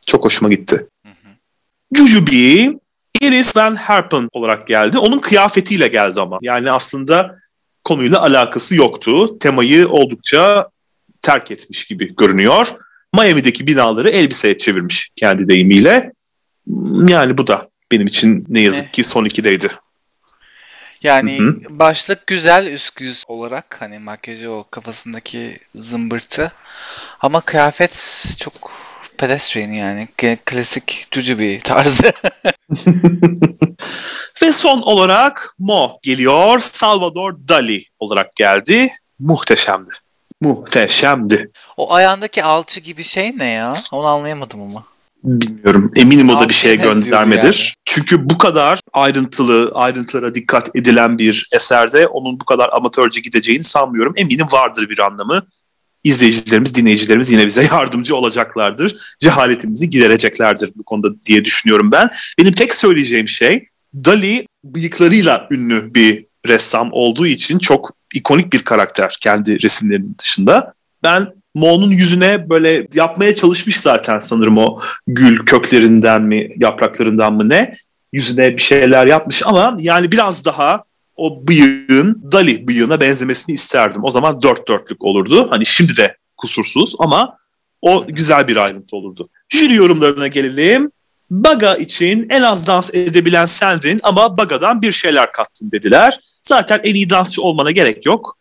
Çok 0.05 0.25
hoşuma 0.25 0.49
gitti. 0.49 0.87
Hı 1.05 1.09
hı. 1.09 1.97
Jujubee 1.97 2.73
Iris 3.21 3.55
Van 3.57 3.75
Herpen 3.75 4.29
olarak 4.31 4.67
geldi. 4.67 4.97
Onun 4.97 5.19
kıyafetiyle 5.19 5.87
geldi 5.87 6.21
ama. 6.21 6.39
Yani 6.41 6.71
aslında 6.71 7.39
konuyla 7.83 8.21
alakası 8.21 8.75
yoktu. 8.75 9.39
Temayı 9.39 9.87
oldukça 9.87 10.69
terk 11.21 11.51
etmiş 11.51 11.85
gibi 11.85 12.15
görünüyor. 12.15 12.67
Miami'deki 13.13 13.67
binaları 13.67 14.09
elbiseye 14.09 14.57
çevirmiş 14.57 15.09
kendi 15.15 15.47
deyimiyle. 15.47 16.11
Yani 17.07 17.37
bu 17.37 17.47
da 17.47 17.69
benim 17.91 18.07
için 18.07 18.45
ne 18.49 18.59
yazık 18.59 18.85
Eh. 18.85 18.91
ki 18.91 19.03
son 19.03 19.25
ikideydi. 19.25 19.71
Yani 21.03 21.39
Hı 21.39 21.55
başlık 21.69 22.27
güzel 22.27 22.67
üst 22.67 23.01
yüz 23.01 23.23
olarak 23.27 23.77
hani 23.79 23.99
makyajı 23.99 24.51
o 24.51 24.65
kafasındaki 24.71 25.59
zımbırtı. 25.75 26.51
Ama 27.19 27.41
kıyafet 27.41 28.25
çok 28.37 28.53
pedestrian 29.17 29.69
yani. 29.69 30.07
Klasik 30.45 31.07
Jujubee 31.11 31.59
tarzı. 31.59 32.11
Ve 34.41 34.53
son 34.53 34.81
olarak 34.81 35.55
Mo 35.59 35.99
geliyor. 36.03 36.59
Salvador 36.59 37.33
Dali 37.47 37.83
olarak 37.99 38.35
geldi. 38.35 38.89
Muhteşemdi. 39.19 39.89
Muhteşemdi. 40.41 41.51
o 41.77 41.93
ayağındaki 41.93 42.43
alçı 42.43 42.79
gibi 42.79 43.03
şey 43.03 43.37
ne 43.37 43.49
ya? 43.49 43.83
Onu 43.91 44.05
anlayamadım 44.05 44.61
ama. 44.61 44.85
Bilmiyorum. 45.23 45.91
Eminim 45.95 46.29
o 46.29 46.39
da 46.39 46.49
bir 46.49 46.53
şeye 46.53 46.75
göndermedir. 46.75 47.43
yani. 47.43 47.83
Çünkü 47.85 48.29
bu 48.29 48.37
kadar 48.37 48.79
ayrıntılı, 48.93 49.71
ayrıntılara 49.73 50.35
dikkat 50.35 50.75
edilen 50.75 51.17
bir 51.17 51.49
eserde 51.51 52.07
onun 52.07 52.39
bu 52.39 52.45
kadar 52.45 52.69
amatörce 52.73 53.21
gideceğini 53.21 53.63
sanmıyorum. 53.63 54.13
Eminim 54.17 54.47
vardır 54.51 54.89
bir 54.89 54.99
anlamı. 54.99 55.45
İzleyicilerimiz, 56.03 56.75
dinleyicilerimiz 56.75 57.31
yine 57.31 57.45
bize 57.45 57.63
yardımcı 57.71 58.15
olacaklardır. 58.15 58.95
Cehaletimizi 59.19 59.89
gidereceklerdir 59.89 60.71
bu 60.75 60.83
konuda 60.83 61.21
diye 61.25 61.45
düşünüyorum 61.45 61.91
ben. 61.91 62.09
Benim 62.39 62.51
tek 62.51 62.75
söyleyeceğim 62.75 63.27
şey 63.27 63.67
Dali 63.93 64.47
bıyıklarıyla 64.63 65.47
ünlü 65.51 65.93
bir 65.93 66.25
ressam 66.47 66.89
olduğu 66.91 67.27
için 67.27 67.59
çok 67.59 67.93
ikonik 68.15 68.53
bir 68.53 68.63
karakter 68.63 69.17
kendi 69.21 69.61
resimlerinin 69.61 70.15
dışında. 70.19 70.73
Ben 71.03 71.27
Mo'nun 71.55 71.89
yüzüne 71.89 72.49
böyle 72.49 72.85
yapmaya 72.93 73.35
çalışmış 73.35 73.79
zaten 73.79 74.19
sanırım 74.19 74.57
o 74.57 74.79
gül 75.07 75.45
köklerinden 75.45 76.21
mi 76.21 76.49
yapraklarından 76.57 77.33
mı 77.33 77.49
ne 77.49 77.77
yüzüne 78.13 78.57
bir 78.57 78.61
şeyler 78.61 79.05
yapmış 79.05 79.41
ama 79.45 79.77
yani 79.79 80.11
biraz 80.11 80.45
daha 80.45 80.83
o 81.15 81.47
bıyığın 81.47 82.21
Dali 82.31 82.67
bıyığına 82.67 83.01
benzemesini 83.01 83.53
isterdim. 83.53 84.03
O 84.03 84.11
zaman 84.11 84.41
dört 84.41 84.67
dörtlük 84.67 85.05
olurdu. 85.05 85.47
Hani 85.51 85.65
şimdi 85.65 85.97
de 85.97 86.17
kusursuz 86.37 86.95
ama 86.99 87.37
o 87.81 88.07
güzel 88.07 88.47
bir 88.47 88.55
ayrıntı 88.55 88.95
olurdu. 88.95 89.29
Jüri 89.49 89.75
yorumlarına 89.75 90.27
gelelim. 90.27 90.91
Baga 91.29 91.75
için 91.75 92.27
en 92.29 92.41
az 92.41 92.67
dans 92.67 92.93
edebilen 92.93 93.45
sendin 93.45 93.99
ama 94.03 94.37
Baga'dan 94.37 94.81
bir 94.81 94.91
şeyler 94.91 95.31
kattın 95.31 95.71
dediler. 95.71 96.19
Zaten 96.43 96.81
en 96.83 96.95
iyi 96.95 97.09
dansçı 97.09 97.41
olmana 97.41 97.71
gerek 97.71 98.05
yok. 98.05 98.37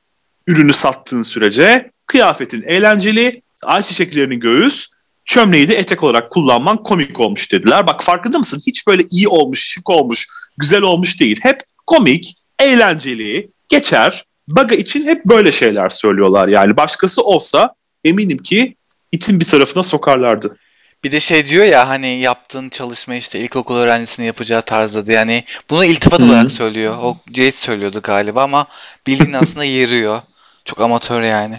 Ürünü 0.46 0.72
sattığın 0.72 1.22
sürece 1.22 1.90
kıyafetin 2.06 2.62
eğlenceli, 2.62 3.42
ayçiçeklerini 3.64 4.38
göğüs, 4.38 4.88
çömleği 5.24 5.68
de 5.68 5.74
etek 5.74 6.04
olarak 6.04 6.30
kullanman 6.30 6.82
komik 6.82 7.20
olmuş 7.20 7.52
dediler. 7.52 7.86
Bak 7.86 8.04
farkında 8.04 8.38
mısın? 8.38 8.60
Hiç 8.66 8.86
böyle 8.86 9.02
iyi 9.10 9.28
olmuş, 9.28 9.66
şık 9.66 9.90
olmuş, 9.90 10.26
güzel 10.56 10.82
olmuş 10.82 11.20
değil. 11.20 11.40
Hep 11.42 11.60
komik, 11.86 12.36
eğlenceli, 12.58 13.50
geçer. 13.68 14.24
Baga 14.48 14.74
için 14.74 15.06
hep 15.06 15.24
böyle 15.24 15.52
şeyler 15.52 15.88
söylüyorlar. 15.88 16.48
Yani 16.48 16.76
başkası 16.76 17.22
olsa 17.22 17.74
eminim 18.04 18.38
ki 18.38 18.76
itin 19.12 19.40
bir 19.40 19.44
tarafına 19.44 19.82
sokarlardı. 19.82 20.56
Bir 21.04 21.12
de 21.12 21.20
şey 21.20 21.46
diyor 21.46 21.64
ya 21.64 21.88
hani 21.88 22.20
yaptığın 22.20 22.68
çalışma 22.68 23.14
işte 23.14 23.38
ilkokul 23.38 23.76
öğrencisinin 23.76 24.26
yapacağı 24.26 24.62
tarzda 24.62 25.12
yani 25.12 25.44
bunu 25.70 25.84
iltifat 25.84 26.20
Hı. 26.20 26.24
olarak 26.24 26.50
söylüyor. 26.50 26.98
O 27.02 27.16
Jade 27.34 27.52
söylüyordu 27.52 28.00
galiba 28.02 28.42
ama 28.42 28.66
bildiğin 29.06 29.32
aslında 29.42 29.64
yeriyor. 29.64 30.20
Çok 30.64 30.80
amatör 30.80 31.22
yani. 31.22 31.58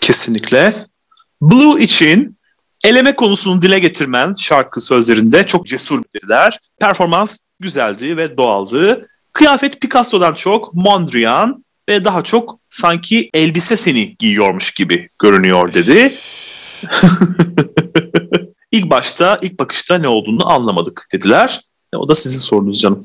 Kesinlikle. 0.00 0.86
Blue 1.42 1.82
için 1.82 2.38
eleme 2.84 3.16
konusunu 3.16 3.62
dile 3.62 3.78
getirmen 3.78 4.34
şarkı 4.38 4.80
sözlerinde 4.80 5.46
çok 5.46 5.66
cesur 5.66 6.02
dediler. 6.14 6.58
Performans 6.80 7.38
güzeldi 7.60 8.16
ve 8.16 8.36
doğaldı. 8.36 9.08
Kıyafet 9.32 9.80
Picasso'dan 9.80 10.34
çok 10.34 10.74
Mondrian 10.74 11.64
ve 11.88 12.04
daha 12.04 12.22
çok 12.22 12.58
sanki 12.68 13.30
elbise 13.34 13.76
seni 13.76 14.16
giyiyormuş 14.16 14.70
gibi 14.70 15.08
görünüyor 15.18 15.72
dedi. 15.74 16.12
ilk 18.72 18.90
başta, 18.90 19.38
ilk 19.42 19.58
bakışta 19.58 19.98
ne 19.98 20.08
olduğunu 20.08 20.50
anlamadık 20.50 21.06
dediler. 21.12 21.60
E, 21.94 21.96
o 21.96 22.08
da 22.08 22.14
sizin 22.14 22.38
sorunuz 22.38 22.80
canım. 22.80 23.04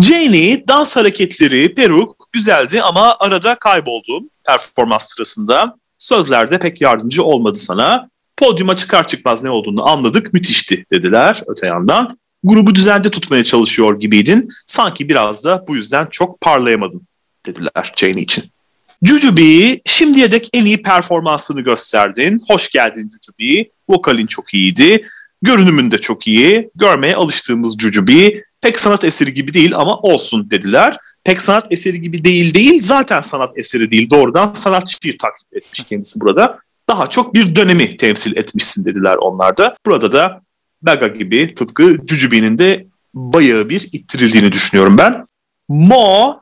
Janie 0.00 0.64
dans 0.68 0.96
hareketleri, 0.96 1.74
peruk 1.74 2.28
güzeldi 2.32 2.82
ama 2.82 3.16
arada 3.20 3.54
kayboldum 3.54 4.30
performans 4.46 5.08
sırasında. 5.08 5.74
Sözlerde 5.98 6.58
pek 6.58 6.80
yardımcı 6.80 7.24
olmadı 7.24 7.58
sana. 7.58 8.08
Podyuma 8.36 8.76
çıkar 8.76 9.08
çıkmaz 9.08 9.42
ne 9.42 9.50
olduğunu 9.50 9.88
anladık, 9.88 10.32
müthişti 10.32 10.84
dediler 10.92 11.42
öte 11.46 11.66
yandan. 11.66 12.18
Grubu 12.44 12.74
düzende 12.74 13.10
tutmaya 13.10 13.44
çalışıyor 13.44 14.00
gibiydin. 14.00 14.48
Sanki 14.66 15.08
biraz 15.08 15.44
da 15.44 15.62
bu 15.68 15.76
yüzden 15.76 16.06
çok 16.10 16.40
parlayamadın 16.40 17.02
dediler 17.46 17.92
Janie 17.96 18.22
için. 18.22 18.44
Jujubee 19.02 19.80
şimdiye 19.86 20.32
dek 20.32 20.48
en 20.52 20.64
iyi 20.64 20.82
performansını 20.82 21.60
gösterdin. 21.60 22.40
Hoş 22.48 22.68
geldin 22.68 23.10
Jujubee. 23.10 23.70
Vokalin 23.88 24.26
çok 24.26 24.54
iyiydi. 24.54 25.06
Görünümün 25.42 25.90
de 25.90 25.98
çok 25.98 26.26
iyi. 26.26 26.70
Görmeye 26.74 27.16
alıştığımız 27.16 27.78
Jujubee 27.78 28.44
pek 28.60 28.78
sanat 28.78 29.04
eseri 29.04 29.34
gibi 29.34 29.54
değil 29.54 29.74
ama 29.74 29.96
olsun 29.96 30.50
dediler. 30.50 30.96
Pek 31.24 31.42
sanat 31.42 31.66
eseri 31.70 32.00
gibi 32.00 32.24
değil 32.24 32.54
değil 32.54 32.80
zaten 32.82 33.20
sanat 33.20 33.58
eseri 33.58 33.90
değil. 33.90 34.10
Doğrudan 34.10 34.54
sanatçıyı 34.54 35.16
taklit 35.16 35.52
etmiş 35.52 35.80
kendisi 35.80 36.20
burada. 36.20 36.58
Daha 36.88 37.06
çok 37.06 37.34
bir 37.34 37.56
dönemi 37.56 37.96
temsil 37.96 38.36
etmişsin 38.36 38.84
dediler 38.84 39.14
onlar 39.14 39.56
da. 39.56 39.76
Burada 39.86 40.12
da 40.12 40.40
Baga 40.82 41.06
gibi 41.06 41.54
tıpkı 41.54 41.98
Jujubee'nin 42.06 42.58
de 42.58 42.86
bayağı 43.14 43.68
bir 43.68 43.88
ittirildiğini 43.92 44.52
düşünüyorum 44.52 44.98
ben. 44.98 45.24
Mo 45.68 46.40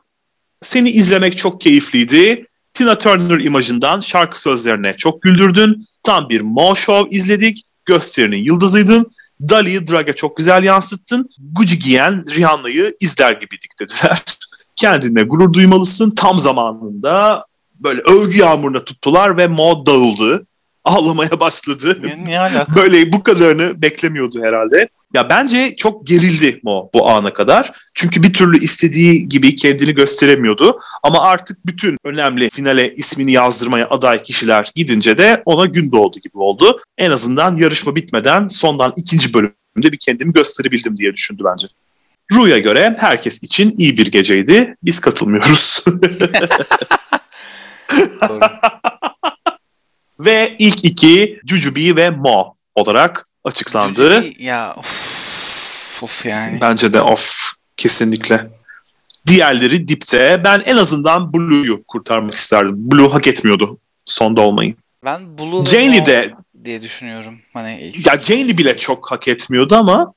seni 0.60 0.90
izlemek 0.90 1.38
çok 1.38 1.60
keyifliydi. 1.60 2.46
Tina 2.72 2.98
Turner 2.98 3.44
imajından 3.44 4.00
şarkı 4.00 4.40
sözlerine 4.40 4.96
çok 4.98 5.22
güldürdün. 5.22 5.86
Tam 6.04 6.28
bir 6.28 6.40
Mo 6.40 6.74
Show 6.74 7.16
izledik. 7.16 7.64
Gösterinin 7.84 8.44
yıldızıydın. 8.44 9.06
Dali'yi 9.40 9.86
Drag'a 9.86 10.12
çok 10.12 10.36
güzel 10.36 10.64
yansıttın. 10.64 11.30
Gucci 11.52 11.78
giyen 11.78 12.24
Rihanna'yı 12.36 12.96
izler 13.00 13.32
gibiydik 13.32 13.70
dediler. 13.80 14.22
Kendine 14.76 15.22
gurur 15.22 15.52
duymalısın. 15.52 16.10
Tam 16.10 16.38
zamanında 16.38 17.44
böyle 17.80 18.00
övgü 18.00 18.38
yağmuruna 18.38 18.84
tuttular 18.84 19.36
ve 19.36 19.48
Mo 19.48 19.86
dağıldı. 19.86 20.46
Ağlamaya 20.84 21.40
başladı. 21.40 21.98
Ne, 22.02 22.24
ne 22.30 22.38
alaka? 22.38 22.74
Böyle 22.76 23.12
bu 23.12 23.22
kadarını 23.22 23.82
beklemiyordu 23.82 24.42
herhalde. 24.42 24.88
Ya 25.14 25.30
bence 25.30 25.76
çok 25.76 26.06
gerildi 26.06 26.60
Mo 26.62 26.90
bu 26.94 27.08
ana 27.08 27.32
kadar. 27.32 27.72
Çünkü 27.94 28.22
bir 28.22 28.32
türlü 28.32 28.58
istediği 28.58 29.28
gibi 29.28 29.56
kendini 29.56 29.94
gösteremiyordu. 29.94 30.80
Ama 31.02 31.20
artık 31.20 31.66
bütün 31.66 31.96
önemli 32.04 32.50
finale 32.50 32.94
ismini 32.94 33.32
yazdırmaya 33.32 33.88
aday 33.90 34.22
kişiler 34.22 34.72
gidince 34.74 35.18
de 35.18 35.42
ona 35.44 35.64
gün 35.64 35.92
doğdu 35.92 36.18
gibi 36.18 36.38
oldu. 36.38 36.80
En 36.98 37.10
azından 37.10 37.56
yarışma 37.56 37.96
bitmeden 37.96 38.48
sondan 38.48 38.92
ikinci 38.96 39.34
bölümde 39.34 39.92
bir 39.92 39.98
kendimi 39.98 40.32
gösterebildim 40.32 40.96
diye 40.96 41.12
düşündü 41.12 41.42
bence. 41.44 41.66
Ru'ya 42.32 42.58
göre 42.58 42.96
herkes 42.98 43.42
için 43.42 43.74
iyi 43.78 43.98
bir 43.98 44.06
geceydi. 44.06 44.76
Biz 44.82 45.00
katılmıyoruz. 45.00 45.84
Ve 50.20 50.56
ilk 50.58 50.84
iki 50.84 51.40
Jujubee 51.46 51.96
ve 51.96 52.10
Mo 52.10 52.54
olarak 52.74 53.27
açıklandı. 53.48 54.24
Ya 54.38 54.74
of, 54.78 56.02
of 56.02 56.26
yani. 56.26 56.60
Bence 56.60 56.92
de 56.92 57.02
off 57.02 57.52
kesinlikle. 57.76 58.50
Diğerleri 59.26 59.88
dipte. 59.88 60.40
Ben 60.44 60.62
en 60.66 60.76
azından 60.76 61.32
Blue'yu 61.32 61.84
kurtarmak 61.88 62.34
isterdim. 62.34 62.74
Blue 62.76 63.08
hak 63.08 63.26
etmiyordu 63.26 63.78
sonda 64.04 64.40
olmayı. 64.40 64.74
Ben 65.04 65.38
Blue 65.38 65.46
Mo 65.46 66.06
de 66.06 66.32
diye 66.64 66.82
düşünüyorum. 66.82 67.34
Hani 67.54 67.92
ya 68.06 68.18
Janie 68.18 68.58
bile 68.58 68.76
çok 68.76 69.10
hak 69.10 69.28
etmiyordu 69.28 69.76
ama 69.76 70.12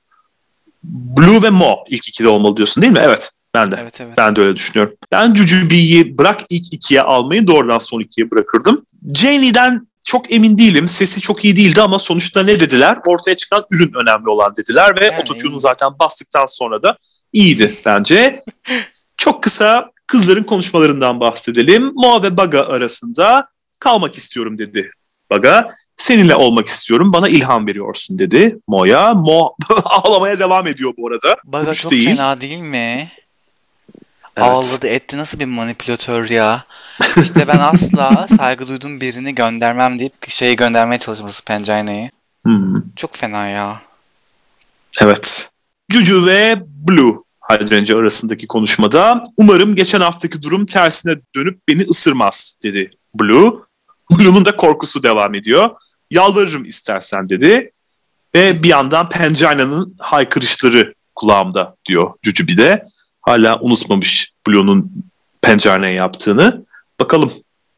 Blue 0.84 1.44
ve 1.44 1.50
Mo 1.50 1.76
ilk 1.90 2.08
ikide 2.08 2.28
olmalı 2.28 2.58
diyorsun 2.58 2.82
değil 2.82 2.94
mi? 2.94 3.02
Evet. 3.04 3.32
Ben 3.54 3.72
de. 3.72 3.78
Evet 3.82 4.02
evet. 4.02 4.14
Ben 4.18 4.36
de 4.36 4.42
öyle 4.42 4.56
düşünüyorum. 4.56 4.96
Ben 5.12 5.36
Jujubee'yi 5.36 6.18
bırak 6.18 6.42
ilk 6.50 6.74
ikiye 6.74 7.02
almayı 7.02 7.48
doğrudan 7.48 7.80
son 7.80 8.02
ikiye 8.02 8.32
bırakırdım. 8.32 8.86
Janie'den 9.16 9.88
çok 10.06 10.34
emin 10.34 10.58
değilim. 10.58 10.88
Sesi 10.88 11.22
çok 11.22 11.46
iyi 11.46 11.56
değildi 11.56 11.82
ama 11.82 12.00
sonuçta 12.00 12.44
ne 12.44 12.60
dediler? 12.60 12.98
Ortaya 13.08 13.38
çıkan 13.38 13.64
ürün 13.72 13.92
önemli 14.02 14.30
olan 14.30 14.54
dediler 14.56 15.00
ve 15.02 15.06
Yani 15.06 15.22
ototune'u 15.22 15.60
zaten 15.60 15.90
bastıktan 16.00 16.46
sonra 16.46 16.84
da 16.84 16.98
iyiydi 17.34 17.72
bence. 17.86 18.44
çok 19.18 19.44
kısa 19.44 19.92
kızların 20.08 20.44
konuşmalarından 20.44 21.20
bahsedelim. 21.20 21.92
Mo 21.94 22.24
ve 22.24 22.38
Baga 22.38 22.62
arasında 22.62 23.48
kalmak 23.80 24.16
istiyorum 24.16 24.58
dedi 24.58 24.92
Baga. 25.30 25.76
Seninle 25.98 26.36
olmak 26.36 26.68
istiyorum 26.68 27.14
bana 27.14 27.30
ilham 27.30 27.68
veriyorsun 27.68 28.20
dedi 28.20 28.58
Mo'ya. 28.68 29.14
Mo 29.14 29.56
ağlamaya 29.86 30.40
devam 30.40 30.68
ediyor 30.68 30.94
bu 30.98 31.08
arada. 31.08 31.36
Baga 31.44 31.74
çok 31.74 31.92
değil. 31.92 32.06
fena 32.06 32.42
değil 32.42 32.60
mi? 32.60 33.08
Evet. 34.38 34.50
Ağladı 34.50 34.88
etti 34.88 35.18
nasıl 35.18 35.40
bir 35.40 35.46
manipülatör 35.46 36.30
ya. 36.30 36.66
İşte 37.24 37.48
ben 37.48 37.58
asla 37.58 38.28
saygı 38.38 38.68
duyduğum 38.68 39.02
birini 39.02 39.36
göndermem 39.36 40.00
deyip 40.00 40.12
şeyi 40.28 40.56
göndermeye 40.56 41.00
çalışması 41.00 41.46
Pencayna'yı. 41.46 42.10
Hmm. 42.46 42.82
Çok 42.96 43.16
fena 43.16 43.48
ya. 43.48 43.82
Evet. 45.02 45.52
Juju 45.90 46.26
ve 46.26 46.64
Blue 46.66 47.14
Hydrangea 47.52 47.98
arasındaki 47.98 48.48
konuşmada 48.48 49.24
umarım 49.38 49.76
geçen 49.76 50.02
haftaki 50.02 50.42
durum 50.42 50.66
tersine 50.66 51.16
dönüp 51.36 51.60
beni 51.68 51.84
ısırmaz 51.84 52.60
dedi 52.64 52.92
Blue. 53.16 53.54
Blue'nun 54.12 54.46
da 54.46 54.56
korkusu 54.58 55.04
devam 55.04 55.36
ediyor. 55.36 55.72
Yalvarırım 56.12 56.66
istersen 56.66 57.30
dedi. 57.30 57.72
Ve 58.36 58.64
bir 58.64 58.70
yandan 58.70 59.10
Pencayna'nın 59.10 59.96
haykırışları 60.00 60.94
kulağımda 61.16 61.76
diyor 61.86 62.14
Jujubi 62.24 62.58
de. 62.58 62.82
Hala 63.22 63.60
unutmamış 63.60 64.32
Blue'nun 64.48 64.92
Pencayna'ya 65.42 65.94
yaptığını. 65.94 66.66
Bakalım. 67.00 67.32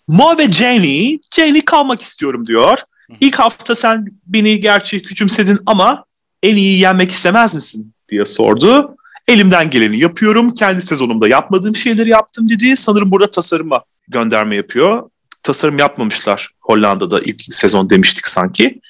Mo 0.08 0.38
ve 0.38 0.52
Jenny, 0.52 1.20
Jenny 1.36 1.66
kalmak 1.66 2.02
istiyorum 2.02 2.48
diyor. 2.48 2.80
İlk 3.20 3.36
hafta 3.40 3.76
sen 3.76 4.06
beni 4.26 4.62
gerçi 4.62 5.02
küçümsedin 5.02 5.60
ama 5.66 6.06
en 6.44 6.56
iyi 6.56 6.80
yenmek 6.80 7.12
istemez 7.12 7.56
misin 7.56 7.94
diye 8.10 8.26
sordu. 8.26 8.96
Elimden 9.28 9.70
geleni 9.70 10.00
yapıyorum. 10.00 10.56
Kendi 10.56 10.82
sezonumda 10.82 11.28
yapmadığım 11.28 11.76
şeyleri 11.76 12.10
yaptım 12.10 12.50
dedi. 12.50 12.76
Sanırım 12.76 13.12
burada 13.12 13.32
tasarıma 13.32 13.84
gönderme 14.08 14.56
yapıyor. 14.56 15.10
Tasarım 15.44 15.80
yapmamışlar 15.80 16.50
Hollanda'da 16.62 17.20
ilk 17.22 17.42
sezon 17.50 17.90
demiştik 17.90 18.28
sanki. 18.28 18.82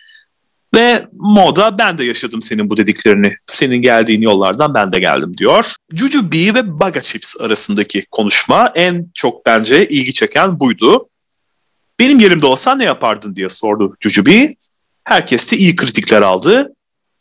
Ve 0.75 1.07
moda 1.13 1.77
ben 1.77 1.97
de 1.97 2.03
yaşadım 2.03 2.41
senin 2.41 2.69
bu 2.69 2.77
dediklerini. 2.77 3.35
Senin 3.45 3.77
geldiğin 3.77 4.21
yollardan 4.21 4.73
ben 4.73 4.91
de 4.91 4.99
geldim 4.99 5.37
diyor. 5.37 5.75
Jujubee 5.93 6.53
ve 6.53 6.79
Baga 6.79 7.01
Chips 7.01 7.41
arasındaki 7.41 8.05
konuşma 8.11 8.71
en 8.75 9.11
çok 9.13 9.45
bence 9.45 9.87
ilgi 9.87 10.13
çeken 10.13 10.59
buydu. 10.59 11.09
Benim 11.99 12.19
yerimde 12.19 12.45
olsan 12.45 12.79
ne 12.79 12.83
yapardın 12.83 13.35
diye 13.35 13.49
sordu 13.49 13.95
Jujubee. 13.99 14.53
Herkes 15.03 15.51
de 15.51 15.57
iyi 15.57 15.75
kritikler 15.75 16.21
aldı. 16.21 16.73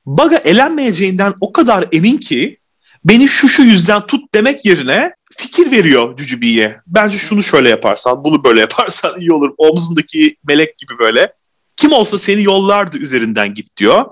Baga 0.07 0.37
elenmeyeceğinden 0.37 1.33
o 1.41 1.53
kadar 1.53 1.85
emin 1.93 2.17
ki 2.17 2.59
beni 3.05 3.29
şu 3.29 3.49
şu 3.49 3.62
yüzden 3.62 4.07
tut 4.07 4.35
demek 4.35 4.65
yerine 4.65 5.11
fikir 5.37 5.71
veriyor 5.71 6.19
Jujubee'ye. 6.19 6.81
Bence 6.87 7.19
şunu 7.19 7.43
şöyle 7.43 7.69
yaparsan, 7.69 8.25
bunu 8.25 8.45
böyle 8.45 8.61
yaparsan 8.61 9.21
iyi 9.21 9.33
olur. 9.33 9.51
Omzundaki 9.59 10.37
melek 10.45 10.79
gibi 10.79 10.93
böyle. 10.99 11.33
Kim 11.83 11.92
olsa 11.92 12.18
seni 12.18 12.42
yollardı 12.42 12.99
üzerinden 12.99 13.55
git 13.55 13.77
diyor. 13.77 14.05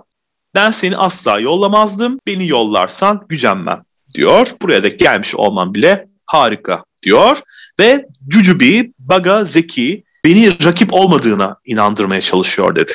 Ben 0.54 0.70
seni 0.70 0.96
asla 0.96 1.40
yollamazdım. 1.40 2.18
Beni 2.26 2.48
yollarsan 2.48 3.26
gücenmem 3.28 3.82
diyor. 4.14 4.48
Buraya 4.62 4.82
da 4.82 4.88
gelmiş 4.88 5.34
olmam 5.34 5.74
bile 5.74 6.08
harika 6.26 6.84
diyor. 7.02 7.38
Ve 7.80 8.06
Jujubee, 8.30 8.90
Baga, 8.98 9.44
Zeki 9.44 10.04
beni 10.24 10.64
rakip 10.64 10.94
olmadığına 10.94 11.56
inandırmaya 11.64 12.20
çalışıyor 12.20 12.76
dedi. 12.76 12.92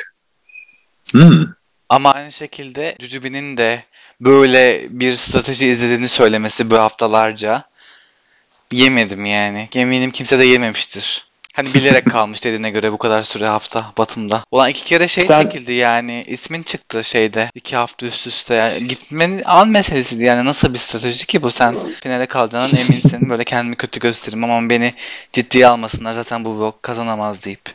Hmm. 1.12 1.44
Ama 1.88 2.12
aynı 2.12 2.32
şekilde 2.32 2.96
Jujubee'nin 3.00 3.56
de 3.56 3.84
böyle 4.20 4.86
bir 4.90 5.16
strateji 5.16 5.66
izlediğini 5.66 6.08
söylemesi 6.08 6.70
bu 6.70 6.76
haftalarca 6.76 7.64
yemedim 8.72 9.24
yani. 9.24 9.68
Eminim 9.74 10.10
kimse 10.10 10.38
de 10.38 10.44
yememiştir. 10.44 11.25
Hani 11.56 11.74
bilerek 11.74 12.10
kalmış 12.10 12.44
dediğine 12.44 12.70
göre 12.70 12.92
bu 12.92 12.98
kadar 12.98 13.22
süre 13.22 13.46
hafta 13.46 13.92
Batım'da. 13.98 14.44
Ulan 14.50 14.68
iki 14.68 14.84
kere 14.84 15.08
şey 15.08 15.24
Sen... 15.24 15.42
çekildi 15.42 15.72
yani. 15.72 16.22
ismin 16.26 16.62
çıktı 16.62 17.04
şeyde. 17.04 17.50
iki 17.54 17.76
hafta 17.76 18.06
üst 18.06 18.26
üste. 18.26 18.54
Yani 18.54 18.88
gitmenin 18.88 19.42
an 19.44 19.68
meselesiydi 19.68 20.24
yani. 20.24 20.44
Nasıl 20.44 20.74
bir 20.74 20.78
strateji 20.78 21.26
ki 21.26 21.42
bu? 21.42 21.50
Sen 21.50 21.76
finale 22.00 22.26
kalacağından 22.26 22.76
eminsin. 22.76 23.30
Böyle 23.30 23.44
kendimi 23.44 23.76
kötü 23.76 24.00
göstereyim 24.00 24.44
ama 24.44 24.70
beni 24.70 24.94
ciddiye 25.32 25.66
almasınlar. 25.66 26.12
Zaten 26.12 26.44
bu 26.44 26.74
kazanamaz 26.82 27.44
deyip. 27.44 27.74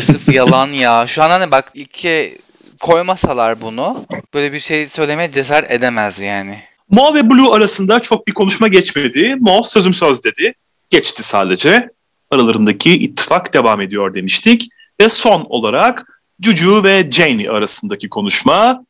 Sırf 0.00 0.34
yalan 0.34 0.72
ya. 0.72 1.06
Şu 1.06 1.22
an 1.22 1.30
hani 1.30 1.50
bak 1.50 1.70
iki 1.74 2.38
koymasalar 2.80 3.60
bunu 3.60 4.04
böyle 4.34 4.52
bir 4.52 4.60
şey 4.60 4.86
söylemeye 4.86 5.30
cesaret 5.32 5.70
edemez 5.70 6.20
yani. 6.20 6.58
Mo 6.90 7.14
ve 7.14 7.30
Blue 7.30 7.54
arasında 7.54 8.00
çok 8.00 8.26
bir 8.26 8.34
konuşma 8.34 8.68
geçmedi. 8.68 9.34
Mo 9.40 9.62
sözüm 9.62 9.94
söz 9.94 10.24
dedi. 10.24 10.54
Geçti 10.90 11.22
sadece. 11.22 11.88
Aralarındaki 12.32 12.92
ittifak 12.92 13.54
devam 13.54 13.80
ediyor 13.80 14.14
demiştik. 14.14 14.68
Ve 15.00 15.08
son 15.08 15.46
olarak 15.48 16.22
Juju 16.40 16.84
ve 16.84 17.10
Janie 17.12 17.48
arasındaki 17.48 18.08
konuşma. 18.08 18.84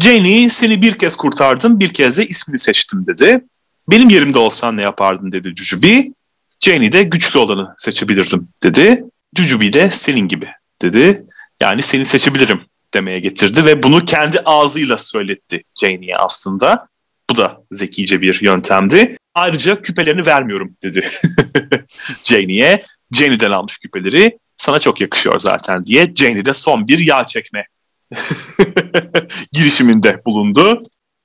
Janie 0.00 0.48
seni 0.48 0.82
bir 0.82 0.98
kez 0.98 1.16
kurtardım 1.16 1.80
bir 1.80 1.94
kez 1.94 2.18
de 2.18 2.26
ismini 2.26 2.58
seçtim 2.58 3.06
dedi. 3.06 3.44
Benim 3.90 4.08
yerimde 4.08 4.38
olsan 4.38 4.76
ne 4.76 4.82
yapardın 4.82 5.32
dedi 5.32 5.52
Jujubi. 5.56 6.12
Janie 6.60 6.92
de 6.92 7.02
güçlü 7.02 7.38
olanı 7.38 7.74
seçebilirdim 7.76 8.48
dedi. 8.62 9.04
Jujubi 9.38 9.72
de 9.72 9.90
senin 9.90 10.28
gibi 10.28 10.48
dedi. 10.82 11.26
Yani 11.60 11.82
seni 11.82 12.06
seçebilirim 12.06 12.60
demeye 12.94 13.20
getirdi 13.20 13.64
ve 13.64 13.82
bunu 13.82 14.04
kendi 14.04 14.40
ağzıyla 14.40 14.98
söyletti 14.98 15.62
Janie'ye 15.80 16.14
aslında. 16.14 16.88
Bu 17.30 17.36
da 17.36 17.62
zekice 17.70 18.20
bir 18.20 18.42
yöntemdi. 18.42 19.16
Ayrıca 19.36 19.82
küpelerini 19.82 20.26
vermiyorum 20.26 20.76
dedi 20.82 21.08
Janie'ye. 22.24 22.82
Janie'den 23.12 23.50
almış 23.50 23.78
küpeleri. 23.78 24.38
Sana 24.56 24.78
çok 24.78 25.00
yakışıyor 25.00 25.38
zaten 25.38 25.82
diye 25.82 26.12
Janie 26.14 26.44
de 26.44 26.54
son 26.54 26.88
bir 26.88 26.98
yağ 26.98 27.24
çekme 27.26 27.64
girişiminde 29.52 30.22
bulundu. 30.26 30.78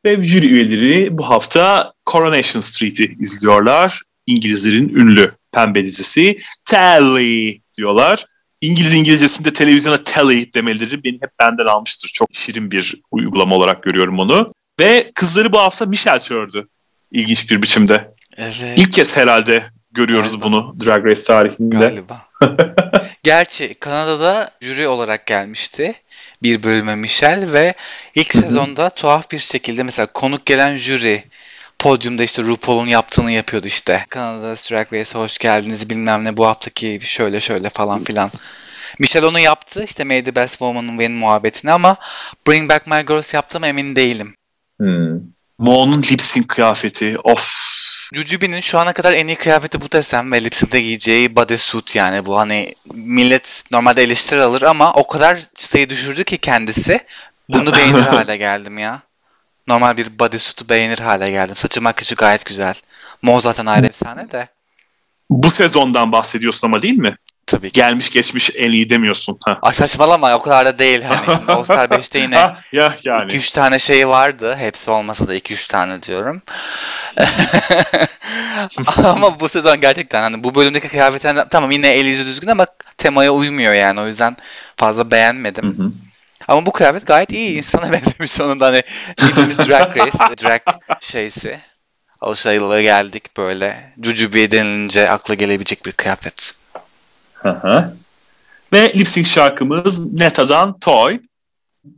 Ve 0.05 0.23
jüri 0.23 0.49
üyeleri 0.49 1.17
bu 1.17 1.29
hafta 1.29 1.93
Coronation 2.11 2.61
Street'i 2.61 3.15
izliyorlar. 3.19 4.01
İngilizlerin 4.27 4.89
ünlü 4.89 5.35
pembe 5.51 5.83
dizisi 5.83 6.39
Telly 6.65 7.61
diyorlar. 7.77 8.25
İngiliz 8.61 8.93
İngilizcesinde 8.93 9.53
televizyona 9.53 10.03
telly 10.03 10.53
demeleri 10.53 11.03
beni 11.03 11.15
hep 11.21 11.31
benden 11.39 11.65
almıştır. 11.65 12.11
Çok 12.13 12.27
şirin 12.31 12.71
bir 12.71 12.95
uygulama 13.11 13.55
olarak 13.55 13.83
görüyorum 13.83 14.19
onu. 14.19 14.47
Ve 14.79 15.11
kızları 15.15 15.53
bu 15.53 15.59
hafta 15.59 15.85
Michelle 15.85 16.19
çağırdı. 16.19 16.67
İlginç 17.11 17.51
bir 17.51 17.61
biçimde. 17.61 18.13
Evet. 18.37 18.73
İlk 18.75 18.93
kez 18.93 19.17
herhalde 19.17 19.65
görüyoruz 19.91 20.31
Galiba. 20.31 20.45
bunu 20.45 20.71
Drag 20.85 21.05
Race 21.05 21.23
tarihinde. 21.23 21.77
Galiba. 21.77 22.21
Gerçi 23.23 23.73
Kanada'da 23.73 24.51
jüri 24.61 24.87
olarak 24.87 25.25
gelmişti 25.25 25.93
bir 26.43 26.63
bölüme 26.63 26.95
Michelle 26.95 27.53
ve 27.53 27.73
ilk 28.15 28.33
sezonda 28.33 28.89
tuhaf 28.89 29.31
bir 29.31 29.37
şekilde 29.37 29.83
mesela 29.83 30.05
konuk 30.05 30.45
gelen 30.45 30.75
jüri 30.75 31.23
podyumda 31.79 32.23
işte 32.23 32.43
RuPaul'un 32.43 32.87
yaptığını 32.87 33.31
yapıyordu 33.31 33.67
işte. 33.67 34.05
Kanada 34.09 34.55
Drag 34.55 34.93
Race'e 34.93 35.19
hoş 35.19 35.37
geldiniz 35.37 35.89
bilmem 35.89 36.23
ne 36.23 36.37
bu 36.37 36.45
haftaki 36.45 36.99
şöyle 37.01 37.39
şöyle 37.39 37.69
falan 37.69 38.03
filan. 38.03 38.31
Michelle 38.99 39.25
onu 39.25 39.39
yaptı 39.39 39.83
işte 39.83 40.03
May 40.03 40.23
the 40.23 40.35
Best 40.35 40.51
Woman'ın 40.51 40.97
Win 40.97 41.11
muhabbetini 41.11 41.71
ama 41.71 41.97
Bring 42.47 42.69
Back 42.69 42.87
My 42.87 43.05
Girls 43.07 43.33
yaptım 43.33 43.63
emin 43.63 43.95
değilim. 43.95 44.35
Hmm. 44.79 45.19
Mo'nun 45.61 46.01
lip 46.11 46.21
sync 46.21 46.47
kıyafeti 46.47 47.17
of. 47.23 47.71
Jujubee'nin 48.13 48.59
şu 48.59 48.79
ana 48.79 48.93
kadar 48.93 49.13
en 49.13 49.27
iyi 49.27 49.35
kıyafeti 49.35 49.81
bu 49.81 49.91
desem 49.91 50.31
ve 50.31 50.43
lip 50.43 50.55
sync'te 50.55 50.81
giyeceği 50.81 51.35
bodysuit 51.35 51.95
yani 51.95 52.25
bu 52.25 52.39
hani 52.39 52.75
millet 52.93 53.63
normalde 53.71 54.03
eleştiri 54.03 54.41
alır 54.41 54.61
ama 54.61 54.93
o 54.93 55.07
kadar 55.07 55.39
çıtayı 55.55 55.89
düşürdü 55.89 56.23
ki 56.23 56.37
kendisi 56.37 56.99
bunu 57.49 57.73
beğenir 57.77 58.01
hale 58.01 58.37
geldim 58.37 58.77
ya 58.77 59.01
normal 59.67 59.97
bir 59.97 60.19
bodysuit'u 60.19 60.69
beğenir 60.69 60.99
hale 60.99 61.31
geldim. 61.31 61.55
Saçı 61.55 61.81
makyajı 61.81 62.15
gayet 62.15 62.45
güzel. 62.45 62.75
Mo 63.21 63.39
zaten 63.39 63.65
ayrı 63.65 63.85
efsane 63.85 64.31
de. 64.31 64.47
Bu 65.29 65.49
sezondan 65.49 66.11
bahsediyorsun 66.11 66.67
ama 66.67 66.81
değil 66.81 66.97
mi? 66.97 67.17
Tabii 67.51 67.71
ki. 67.71 67.73
Gelmiş 67.73 68.09
geçmiş 68.09 68.49
en 68.55 68.71
iyi 68.71 68.89
demiyorsun. 68.89 69.37
Ha. 69.41 69.59
Ay 69.61 69.73
saçmalama 69.73 70.35
o 70.35 70.41
kadar 70.41 70.65
da 70.65 70.79
değil. 70.79 71.01
Hani 71.01 71.35
şimdi 71.37 71.51
All 71.51 71.63
Star 71.63 71.89
5'te 71.89 72.19
yine 72.19 72.55
ya, 72.71 72.95
yani. 73.03 73.31
2-3 73.31 73.53
tane 73.53 73.79
şey 73.79 74.07
vardı. 74.07 74.55
Hepsi 74.55 74.91
olmasa 74.91 75.27
da 75.27 75.35
2-3 75.35 75.71
tane 75.71 76.03
diyorum. 76.03 76.41
ama 79.03 79.39
bu 79.39 79.49
sezon 79.49 79.81
gerçekten 79.81 80.21
hani 80.21 80.43
bu 80.43 80.55
bölümdeki 80.55 80.89
kıyafetler 80.89 81.49
tamam 81.49 81.71
yine 81.71 81.87
el 81.87 82.05
yüzü 82.05 82.25
düzgün 82.25 82.47
ama 82.47 82.65
temaya 82.97 83.31
uymuyor 83.31 83.73
yani. 83.73 84.01
O 84.01 84.07
yüzden 84.07 84.37
fazla 84.75 85.11
beğenmedim. 85.11 85.77
Hı 85.77 85.83
hı. 85.83 85.91
Ama 86.47 86.65
bu 86.65 86.71
kıyafet 86.71 87.07
gayet 87.07 87.31
iyi. 87.31 87.57
insana 87.57 87.83
benzemiş 87.93 88.31
sonunda 88.31 88.65
hani 88.65 88.83
bildiğimiz 89.21 89.57
Drag 89.57 89.97
Race, 89.97 90.17
drag 90.43 90.61
şeysi. 90.99 91.59
Alışaylığa 92.21 92.81
geldik 92.81 93.37
böyle. 93.37 93.93
Jujubee 94.03 94.51
denilince 94.51 95.09
akla 95.09 95.33
gelebilecek 95.33 95.85
bir 95.85 95.91
kıyafet. 95.91 96.60
Ve 98.73 98.93
lip 98.93 99.07
sync 99.07 99.27
şarkımız 99.27 100.13
Neta'dan 100.13 100.79
Toy. 100.79 101.19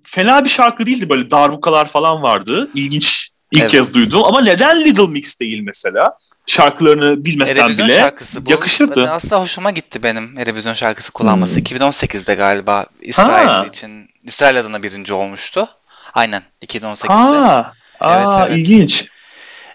Fena 0.04 0.44
bir 0.44 0.50
şarkı 0.50 0.86
değildi 0.86 1.10
böyle 1.10 1.32
darbukalar 1.32 1.86
falan 1.86 2.24
vardı. 2.24 2.70
İlginç 2.76 3.30
ilk 3.52 3.62
evet. 3.62 3.72
kez 3.72 3.94
duydum 3.94 4.24
ama 4.24 4.42
neden 4.42 4.86
Little 4.86 5.08
Mix 5.08 5.40
değil 5.40 5.60
mesela? 5.60 6.18
şarkılarını 6.48 7.26
bilmesen 7.26 7.62
Erevizyon 7.62 7.88
bile 7.88 7.96
şarkısı 7.96 8.46
bu. 8.46 8.52
yakışırdı. 8.52 9.10
Aslında 9.12 9.42
hoşuma 9.42 9.72
gitti 9.72 10.04
benim 10.04 10.38
Erevizyon 10.38 10.74
şarkısı 10.74 11.12
kullanması. 11.14 11.56
Hmm. 11.56 11.64
2018'de 11.64 12.36
galiba 12.36 12.86
İsrail 13.02 13.48
Ha. 13.48 13.66
için 13.70 14.10
İsrail 14.24 14.60
adına 14.60 14.84
birinci 14.84 15.14
olmuştu. 15.14 15.68
Aynen 16.14 16.44
2018'de. 16.66 17.08
Ha, 17.14 17.72
aa, 18.00 18.16
Evet, 18.16 18.48
evet. 18.50 18.58
ilginç. 18.58 19.06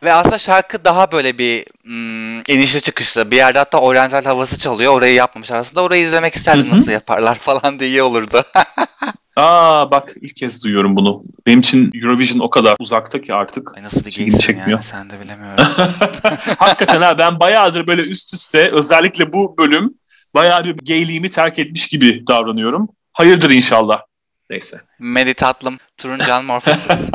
Ve 0.05 0.13
aslında 0.13 0.39
şarkı 0.39 0.85
daha 0.85 1.13
böyle 1.13 1.39
bir 1.39 1.65
hmm, 1.85 2.39
inişli 2.39 2.81
çıkışlı. 2.81 3.31
Bir 3.31 3.37
yerde 3.37 3.59
hatta 3.59 3.81
oryantal 3.81 4.25
havası 4.25 4.59
çalıyor. 4.59 4.93
Orayı 4.93 5.15
yapmamışlar. 5.15 5.57
Aslında 5.57 5.83
orayı 5.83 6.03
izlemek 6.05 6.35
isterdim 6.35 6.67
Hı 6.67 6.71
hı. 6.71 6.81
nasıl 6.81 6.91
yaparlar 6.91 7.35
falan 7.39 7.79
diye 7.79 7.91
iyi 7.91 8.03
olurdu. 8.03 8.43
Aa 9.37 9.91
bak 9.91 10.15
ilk 10.21 10.37
kez 10.37 10.65
duyuyorum 10.65 10.97
bunu. 10.97 11.23
Benim 11.47 11.61
için 11.61 11.91
Eurovision 11.95 12.39
o 12.39 12.51
kadar 12.51 12.77
uzakta 12.79 13.23
ki 13.23 13.35
artık. 13.35 13.77
Ay 13.77 13.83
nasıl 13.83 14.05
bir 14.05 14.11
geysin 14.11 14.39
çekmiyor. 14.39 14.71
yani 14.71 14.83
sen 14.83 15.11
de 15.11 15.21
bilemiyorum. 15.21 15.65
Hakikaten 16.59 17.01
ha 17.01 17.19
ben 17.19 17.41
bayağıdır 17.41 17.87
böyle 17.87 18.03
üst 18.03 18.35
üste 18.35 18.71
özellikle 18.73 19.33
bu 19.33 19.59
bölüm 19.59 19.95
bayağı 20.35 20.65
bir 20.65 20.77
gayliğimi 20.77 21.31
terk 21.31 21.59
etmiş 21.59 21.87
gibi 21.87 22.27
davranıyorum. 22.27 22.89
Hayırdır 23.13 23.51
inşallah. 23.51 24.01
Neyse. 24.51 24.81
Medi 24.99 25.35
tatlım, 25.35 25.79
turuncan 25.97 26.45
morfosis. 26.45 27.11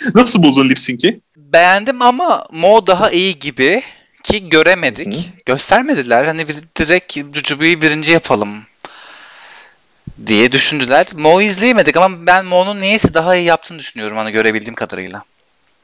Nasıl 0.14 0.42
buldun 0.42 0.68
lip 0.68 0.78
sync'i? 0.78 1.20
Beğendim 1.36 2.02
ama 2.02 2.46
Mo 2.52 2.86
daha 2.86 3.10
iyi 3.10 3.38
gibi 3.38 3.82
ki 4.22 4.48
göremedik. 4.48 5.14
Hı. 5.14 5.20
Göstermediler. 5.46 6.24
Hani 6.24 6.48
bir, 6.48 6.56
direkt 6.78 7.18
Jujube'yi 7.32 7.82
birinci 7.82 8.12
yapalım 8.12 8.62
diye 10.26 10.52
düşündüler. 10.52 11.06
Mo'yu 11.16 11.46
izleyemedik 11.46 11.96
ama 11.96 12.26
ben 12.26 12.46
Mo'nun 12.46 12.80
niyeyse 12.80 13.14
daha 13.14 13.36
iyi 13.36 13.44
yaptığını 13.44 13.78
düşünüyorum 13.78 14.16
hani 14.16 14.32
görebildiğim 14.32 14.74
kadarıyla. 14.74 15.22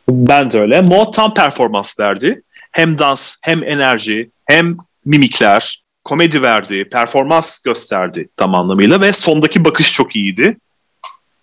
Ben 0.09 0.50
de 0.50 0.61
öyle. 0.61 0.81
Mo 0.81 1.11
tam 1.11 1.35
performans 1.35 2.00
verdi. 2.00 2.42
Hem 2.72 2.98
dans, 2.98 3.37
hem 3.42 3.64
enerji, 3.64 4.31
hem 4.44 4.76
mimikler, 5.05 5.85
komedi 6.05 6.42
verdi, 6.42 6.88
performans 6.88 7.62
gösterdi 7.62 8.29
tam 8.37 8.55
anlamıyla 8.55 9.00
ve 9.00 9.12
sondaki 9.12 9.64
bakış 9.64 9.92
çok 9.92 10.16
iyiydi 10.16 10.57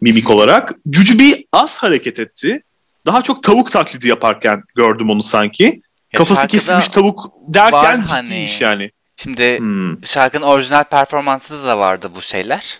mimik 0.04 0.30
olarak. 0.30 0.74
Jujubi 0.92 1.46
az 1.52 1.78
hareket 1.84 2.20
etti. 2.20 2.64
Daha 3.06 3.22
çok 3.22 3.44
tavuk 3.44 3.72
taklidi 3.72 4.08
yaparken 4.08 4.64
gördüm 4.76 5.10
onu 5.10 5.22
sanki. 5.22 5.82
Ya 6.14 6.18
Kafası 6.18 6.48
kesilmiş 6.48 6.88
tavuk 6.90 7.32
derken 7.48 8.02
ciddi 8.02 8.12
hani. 8.12 8.44
iş 8.44 8.62
yani. 8.62 8.92
Şimdi 9.18 9.58
Hmm. 9.60 10.06
şarkının 10.06 10.46
orijinal 10.46 10.84
performansında 10.84 11.68
da 11.68 11.78
vardı 11.80 12.12
bu 12.16 12.22
şeyler. 12.22 12.80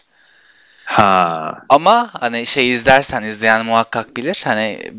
Ha. 0.86 1.58
Ama 1.70 2.10
hani 2.20 2.46
şey 2.46 2.72
izlersen 2.72 3.24
izleyen 3.24 3.66
muhakkak 3.66 4.18
bilir. 4.18 4.42
Hani 4.46 4.94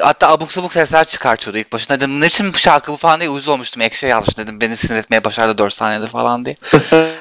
hatta 0.00 0.28
abuk 0.28 0.52
sabuk 0.52 0.72
sesler 0.72 1.04
çıkartıyordu 1.04 1.58
ilk 1.58 1.72
başında. 1.72 2.00
Dedim 2.00 2.20
ne 2.20 2.26
için 2.26 2.54
bu 2.54 2.58
şarkı 2.58 2.92
bu 2.92 2.96
falan 2.96 3.20
diye 3.20 3.30
uyuz 3.30 3.48
olmuştum. 3.48 3.82
Ekşi 3.82 4.06
yazmış 4.06 4.38
dedim. 4.38 4.60
Beni 4.60 4.76
sinir 4.76 4.98
etmeye 4.98 5.24
başardı 5.24 5.58
4 5.58 5.72
saniyede 5.74 6.06
falan 6.06 6.44
diye. 6.44 6.56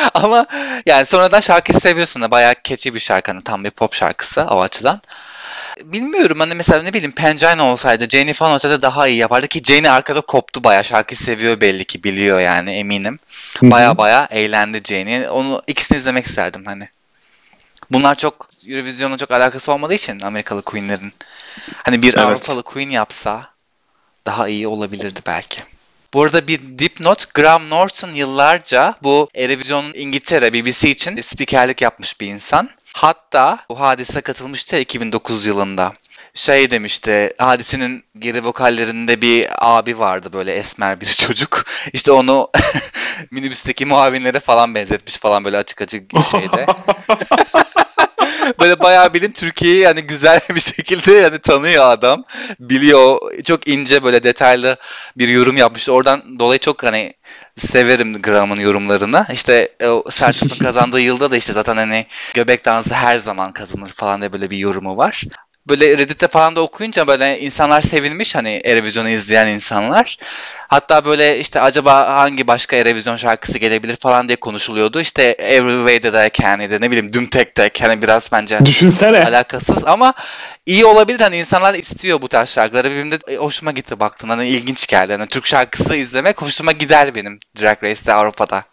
Ama 0.14 0.46
yani 0.86 1.06
sonradan 1.06 1.40
şarkıyı 1.40 1.80
seviyorsun 1.80 2.22
da 2.22 2.30
bayağı 2.30 2.54
catchy 2.64 2.94
bir 2.94 3.00
şarkı. 3.00 3.32
Hani 3.32 3.42
tam 3.42 3.64
bir 3.64 3.70
pop 3.70 3.94
şarkısı 3.94 4.46
o 4.50 4.60
açıdan. 4.60 5.00
Bilmiyorum 5.84 6.40
hani 6.40 6.54
mesela 6.54 6.82
ne 6.82 6.92
bileyim 6.92 7.12
Pangina 7.12 7.72
olsaydı, 7.72 8.08
Janie 8.08 8.32
falan 8.32 8.52
olsaydı 8.52 8.82
daha 8.82 9.08
iyi 9.08 9.18
yapardı 9.18 9.48
ki 9.48 9.62
Janie 9.64 9.90
arkada 9.90 10.20
koptu 10.20 10.64
bayağı 10.64 10.84
şarkıyı 10.84 11.18
seviyor 11.18 11.60
belli 11.60 11.84
ki 11.84 12.04
biliyor 12.04 12.40
yani 12.40 12.70
eminim. 12.70 13.18
Baya 13.62 13.98
baya 13.98 14.28
eğlendi 14.30 14.82
Janie. 14.84 15.30
Onu 15.30 15.62
ikisini 15.66 15.98
izlemek 15.98 16.26
isterdim 16.26 16.64
hani. 16.64 16.88
Bunlar 17.90 18.14
çok 18.14 18.48
Eurovision'la 18.66 19.18
çok 19.18 19.30
alakası 19.30 19.72
olmadığı 19.72 19.94
için 19.94 20.20
Amerikalı 20.20 20.62
Queen'lerin. 20.62 21.12
Hani 21.84 22.02
bir 22.02 22.14
Evet. 22.14 22.18
Avrupalı 22.18 22.62
Queen 22.62 22.90
yapsa 22.90 23.46
daha 24.26 24.48
iyi 24.48 24.66
olabilirdi 24.66 25.20
belki. 25.26 25.69
Bu 26.14 26.22
arada 26.22 26.46
bir 26.46 26.60
dipnot 26.78 27.34
Graham 27.34 27.70
Norton 27.70 28.12
yıllarca 28.12 28.94
bu 29.02 29.28
Eurovision 29.34 29.92
İngiltere 29.94 30.52
BBC 30.52 30.90
için 30.90 31.20
spikerlik 31.20 31.82
yapmış 31.82 32.20
bir 32.20 32.26
insan. 32.26 32.70
Hatta 32.92 33.58
bu 33.68 33.80
hadise 33.80 34.20
katılmıştı 34.20 34.76
ya 34.76 34.80
2009 34.80 35.46
yılında. 35.46 35.92
Şey 36.34 36.70
demişti, 36.70 37.34
hadisenin 37.38 38.04
geri 38.18 38.44
vokallerinde 38.44 39.22
bir 39.22 39.46
abi 39.58 39.98
vardı 39.98 40.32
böyle 40.32 40.54
esmer 40.54 41.00
bir 41.00 41.06
çocuk. 41.26 41.64
İşte 41.92 42.12
onu 42.12 42.50
minibüsteki 43.30 43.86
muavinlere 43.86 44.40
falan 44.40 44.74
benzetmiş 44.74 45.16
falan 45.16 45.44
böyle 45.44 45.56
açık 45.56 45.82
açık 45.82 46.10
şeyde. 46.30 46.66
böyle 48.60 48.80
bayağı 48.80 49.14
bilin 49.14 49.32
Türkiye'yi 49.32 49.80
yani 49.80 50.02
güzel 50.02 50.40
bir 50.54 50.60
şekilde 50.60 51.12
yani 51.12 51.38
tanıyor 51.38 51.90
adam. 51.90 52.24
Biliyor. 52.60 53.18
Çok 53.44 53.68
ince 53.68 54.04
böyle 54.04 54.22
detaylı 54.22 54.76
bir 55.18 55.28
yorum 55.28 55.56
yapmış. 55.56 55.88
Oradan 55.88 56.38
dolayı 56.38 56.58
çok 56.58 56.82
hani 56.84 57.12
severim 57.56 58.22
Graham'ın 58.22 58.60
yorumlarını. 58.60 59.26
İşte 59.32 59.68
o 59.84 60.04
Selçuk'un 60.10 60.58
kazandığı 60.64 61.00
yılda 61.00 61.30
da 61.30 61.36
işte 61.36 61.52
zaten 61.52 61.76
hani 61.76 62.06
göbek 62.34 62.64
dansı 62.64 62.94
her 62.94 63.18
zaman 63.18 63.52
kazanır 63.52 63.90
falan 63.90 64.20
diye 64.20 64.32
böyle 64.32 64.50
bir 64.50 64.58
yorumu 64.58 64.96
var. 64.96 65.24
Böyle 65.68 65.98
Reddit'te 65.98 66.28
falan 66.28 66.56
da 66.56 66.60
okuyunca 66.60 67.06
böyle 67.06 67.40
insanlar 67.40 67.80
sevinmiş 67.80 68.34
hani 68.34 68.60
Eurovision'u 68.64 69.08
izleyen 69.08 69.46
insanlar. 69.46 70.16
Hatta 70.68 71.04
böyle 71.04 71.38
işte 71.40 71.60
acaba 71.60 72.06
hangi 72.16 72.46
başka 72.46 72.76
Eurovision 72.76 73.16
şarkısı 73.16 73.58
gelebilir 73.58 73.96
falan 73.96 74.28
diye 74.28 74.36
konuşuluyordu. 74.36 75.00
İşte 75.00 75.22
Every 75.22 75.76
Way 75.88 76.00
That 76.12 76.26
I 76.38 76.42
Can 76.42 76.60
ya 76.60 76.70
da 76.70 76.78
ne 76.78 76.90
bileyim 76.90 77.12
Düm 77.12 77.26
Tek 77.26 77.54
Tek 77.54 77.82
hani 77.82 78.02
biraz 78.02 78.32
bence 78.32 78.66
Düşünsene. 78.66 79.24
alakasız 79.24 79.84
ama 79.84 80.12
iyi 80.66 80.84
olabilir 80.84 81.20
hani 81.20 81.36
insanlar 81.36 81.74
istiyor 81.74 82.22
bu 82.22 82.28
tarz 82.28 82.48
şarkıları 82.48 82.90
benim 82.90 83.10
de 83.10 83.18
e, 83.28 83.36
hoşuma 83.36 83.72
gitti 83.72 84.00
baktın 84.00 84.28
hani 84.28 84.48
ilginç 84.48 84.86
geldi 84.86 85.12
hani 85.12 85.26
Türk 85.26 85.46
şarkısı 85.46 85.96
izlemek 85.96 86.42
hoşuma 86.42 86.72
gider 86.72 87.14
benim 87.14 87.38
Drag 87.60 87.82
Race'te 87.82 88.12
Avrupa'da 88.12 88.64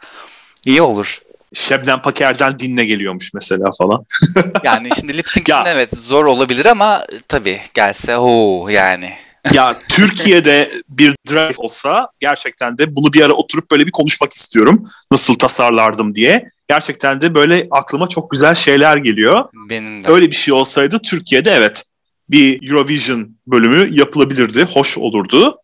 iyi 0.65 0.81
olur 0.81 1.19
Şebnem 1.53 2.01
Paker'den 2.01 2.59
dinle 2.59 2.85
geliyormuş 2.85 3.33
mesela 3.33 3.65
falan. 3.77 4.03
yani 4.63 4.89
şimdi 4.99 5.17
lip 5.17 5.27
sync 5.27 5.49
için 5.49 5.65
evet 5.65 5.97
zor 5.97 6.25
olabilir 6.25 6.65
ama 6.65 7.05
tabii 7.27 7.59
gelse 7.73 8.17
o 8.17 8.67
yani 8.69 9.09
ya 9.53 9.75
Türkiye'de 9.89 10.71
bir 10.89 11.15
drag 11.31 11.53
olsa 11.57 12.09
gerçekten 12.19 12.77
de 12.77 12.95
bunu 12.95 13.13
bir 13.13 13.21
ara 13.21 13.33
oturup 13.33 13.71
böyle 13.71 13.85
bir 13.85 13.91
konuşmak 13.91 14.33
istiyorum. 14.33 14.89
Nasıl 15.11 15.35
tasarlardım 15.35 16.15
diye. 16.15 16.49
Gerçekten 16.69 17.21
de 17.21 17.35
böyle 17.35 17.67
aklıma 17.71 18.07
çok 18.09 18.31
güzel 18.31 18.55
şeyler 18.55 18.97
geliyor. 18.97 19.45
benim 19.69 20.03
de 20.03 20.11
Öyle 20.11 20.27
bir 20.27 20.35
şey 20.35 20.53
olsaydı 20.53 20.99
Türkiye'de 20.99 21.51
evet 21.51 21.83
bir 22.29 22.69
Eurovision 22.69 23.35
bölümü 23.47 23.99
yapılabilirdi. 23.99 24.63
Hoş 24.63 24.97
olurdu. 24.97 25.59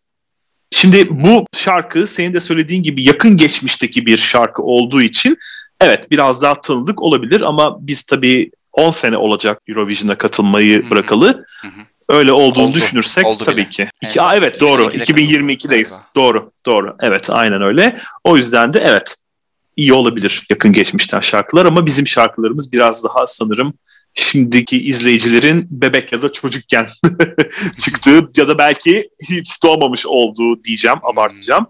Şimdi 0.70 1.08
bu 1.10 1.46
şarkı 1.56 2.06
senin 2.06 2.34
de 2.34 2.40
söylediğin 2.40 2.82
gibi 2.82 3.08
yakın 3.08 3.36
geçmişteki 3.36 4.06
bir 4.06 4.16
şarkı 4.16 4.62
olduğu 4.62 5.02
için 5.02 5.38
evet 5.84 6.10
biraz 6.10 6.42
daha 6.42 6.54
tanıdık 6.54 7.02
olabilir 7.02 7.40
ama 7.40 7.76
biz 7.86 8.02
tabii 8.02 8.50
10 8.72 8.90
sene 8.90 9.16
olacak 9.16 9.62
Eurovision'a 9.68 10.18
katılmayı 10.18 10.82
Hı 10.82 10.86
hı. 10.86 10.90
bırakalı. 10.90 11.26
Hı 11.62 11.68
hı. 11.68 11.72
Öyle 12.08 12.32
olduğunu 12.32 12.64
Oldu. 12.64 12.74
düşünürsek 12.74 13.26
Oldu 13.26 13.44
tabii 13.44 13.56
bile. 13.56 13.70
ki. 13.70 13.88
İki, 14.02 14.22
Aa, 14.22 14.36
evet 14.36 14.60
doğru. 14.60 14.84
2022'de 14.84 15.02
2022'deyiz. 15.02 15.68
galiba. 15.68 16.08
Doğru, 16.16 16.52
doğru. 16.66 16.90
Evet, 17.00 17.30
aynen 17.30 17.62
öyle. 17.62 17.98
O 18.24 18.36
yüzden 18.36 18.72
de 18.72 18.80
evet 18.86 19.16
iyi 19.76 19.92
olabilir 19.92 20.46
yakın 20.50 20.72
geçmişten 20.72 21.20
şarkılar 21.20 21.66
ama 21.66 21.86
bizim 21.86 22.06
şarkılarımız 22.06 22.72
biraz 22.72 23.04
daha 23.04 23.26
sanırım 23.26 23.74
şimdiki 24.14 24.82
izleyicilerin 24.82 25.66
bebek 25.70 26.12
ya 26.12 26.22
da 26.22 26.32
çocukken 26.32 26.88
çıktığı 27.80 28.30
ya 28.36 28.48
da 28.48 28.58
belki 28.58 29.08
hiç 29.30 29.62
doğmamış 29.62 30.06
olduğu 30.06 30.62
diyeceğim, 30.62 30.98
abartacağım 31.02 31.66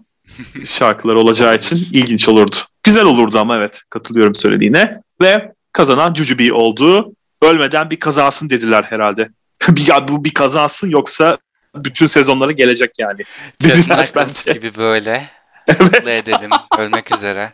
şarkılar 0.65 1.15
olacağı 1.15 1.55
için 1.55 1.87
ilginç 1.91 2.29
olurdu. 2.29 2.55
Güzel 2.83 3.03
olurdu 3.03 3.39
ama 3.39 3.57
evet 3.57 3.81
katılıyorum 3.89 4.35
söylediğine 4.35 5.01
ve 5.21 5.51
kazanan 5.71 6.13
Jujubi 6.13 6.53
oldu. 6.53 7.13
Ölmeden 7.41 7.89
bir 7.89 7.99
kazansın 7.99 8.49
dediler 8.49 8.83
herhalde. 8.89 9.29
Ya 9.87 10.07
bu 10.07 10.23
bir 10.23 10.33
kazansın 10.33 10.89
yoksa 10.89 11.37
bütün 11.75 12.05
sezonlara 12.05 12.51
gelecek 12.51 12.91
yani. 12.97 13.21
Dediler 13.63 14.09
bence. 14.15 14.51
gibi 14.51 14.77
böyle 14.77 15.23
mutlu 15.79 16.09
edelim 16.09 16.49
ölmek 16.79 17.15
üzere 17.15 17.49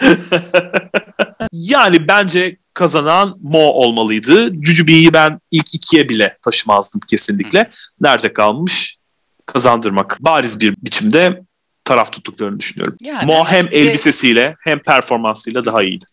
Yani 1.52 2.08
bence 2.08 2.56
kazanan 2.74 3.34
Mo 3.42 3.58
olmalıydı. 3.58 4.62
Jujubi'yi 4.64 5.12
ben 5.12 5.40
ilk 5.50 5.74
ikiye 5.74 6.08
bile 6.08 6.38
taşımazdım 6.42 7.00
kesinlikle. 7.00 7.70
Nerede 8.00 8.32
kalmış? 8.32 8.96
Kazandırmak. 9.46 10.16
Bariz 10.20 10.60
bir 10.60 10.76
biçimde 10.76 11.42
taraf 11.88 12.12
tuttuklarını 12.12 12.60
düşünüyorum. 12.60 12.96
Yani 13.00 13.26
Mo 13.26 13.44
hem 13.44 13.62
şimdi- 13.62 13.76
elbisesiyle 13.76 14.56
hem 14.64 14.78
performansıyla 14.78 15.64
daha 15.64 15.82
iyiydi. 15.82 16.04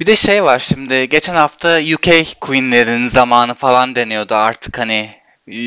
Bir 0.00 0.06
de 0.06 0.16
şey 0.16 0.44
var 0.44 0.58
şimdi 0.58 1.08
geçen 1.08 1.34
hafta 1.34 1.78
UK 1.94 2.24
Queen'lerin 2.40 3.06
zamanı 3.06 3.54
falan 3.54 3.94
deniyordu 3.94 4.34
artık 4.34 4.78
hani 4.78 5.10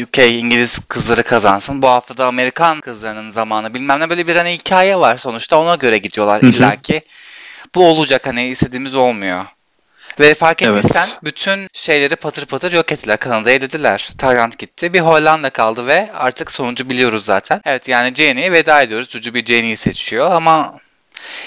UK 0.04 0.18
İngiliz 0.18 0.80
kızları 0.80 1.24
kazansın. 1.24 1.82
Bu 1.82 1.88
hafta 1.88 2.18
da 2.18 2.28
Amerikan 2.28 2.82
kızlarının 2.82 3.30
zamanı 3.30 3.74
bilmem 3.74 4.00
ne 4.00 4.10
böyle 4.10 4.28
bir 4.28 4.36
hani 4.36 4.52
hikaye 4.52 5.00
var 5.00 5.18
sonuçta 5.18 5.60
ona 5.60 5.76
göre 5.76 5.98
gidiyorlar 5.98 6.42
illaki. 6.42 7.02
Bu 7.76 7.90
olacak 7.90 8.28
hani 8.28 8.48
istediğimiz 8.48 8.96
olmuyor. 8.96 9.46
Ve 10.20 10.34
fark 10.34 10.62
ettiysen 10.62 11.00
evet. 11.00 11.20
bütün 11.24 11.70
şeyleri 11.74 12.16
patır 12.16 12.46
patır 12.46 12.72
yok 12.72 12.92
ettiler. 12.92 13.18
Kanada'ya 13.18 13.56
elediler. 13.56 14.10
Tayland 14.18 14.54
gitti. 14.58 14.94
Bir 14.94 15.00
Hollanda 15.00 15.50
kaldı 15.50 15.88
ve 15.88 16.10
artık 16.14 16.52
sonucu 16.52 16.90
biliyoruz 16.90 17.26
zaten. 17.26 17.62
Evet 17.66 17.88
yani 17.88 18.16
Janie'ye 18.16 18.52
veda 18.52 18.82
ediyoruz. 18.82 19.08
Cucu 19.08 19.34
bir 19.34 19.46
Janie'yi 19.46 19.78
seçiyor 19.78 20.32
ama 20.32 20.80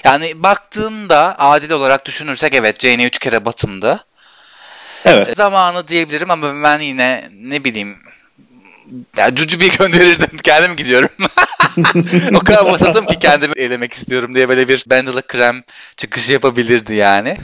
yani 0.04 0.42
baktığında 0.42 1.38
adil 1.38 1.70
olarak 1.70 2.06
düşünürsek 2.06 2.54
evet 2.54 2.80
Janie 2.80 3.06
3 3.06 3.18
kere 3.18 3.44
batımdı. 3.44 4.04
Evet. 5.04 5.36
Zamanı 5.36 5.88
diyebilirim 5.88 6.30
ama 6.30 6.62
ben 6.62 6.78
yine 6.78 7.28
ne 7.32 7.64
bileyim 7.64 7.98
ya 9.16 9.34
Cucu 9.34 9.60
bir 9.60 9.72
gönderirdim. 9.78 10.38
Kendim 10.42 10.76
gidiyorum. 10.76 11.10
o 12.34 12.38
kadar 12.38 12.72
basatım 12.72 13.06
ki 13.06 13.18
kendimi 13.18 13.52
elemek 13.56 13.92
istiyorum 13.92 14.34
diye 14.34 14.48
böyle 14.48 14.68
bir 14.68 14.84
Bendel'ı 14.86 15.22
krem 15.22 15.62
çıkışı 15.96 16.32
yapabilirdi 16.32 16.94
yani. 16.94 17.36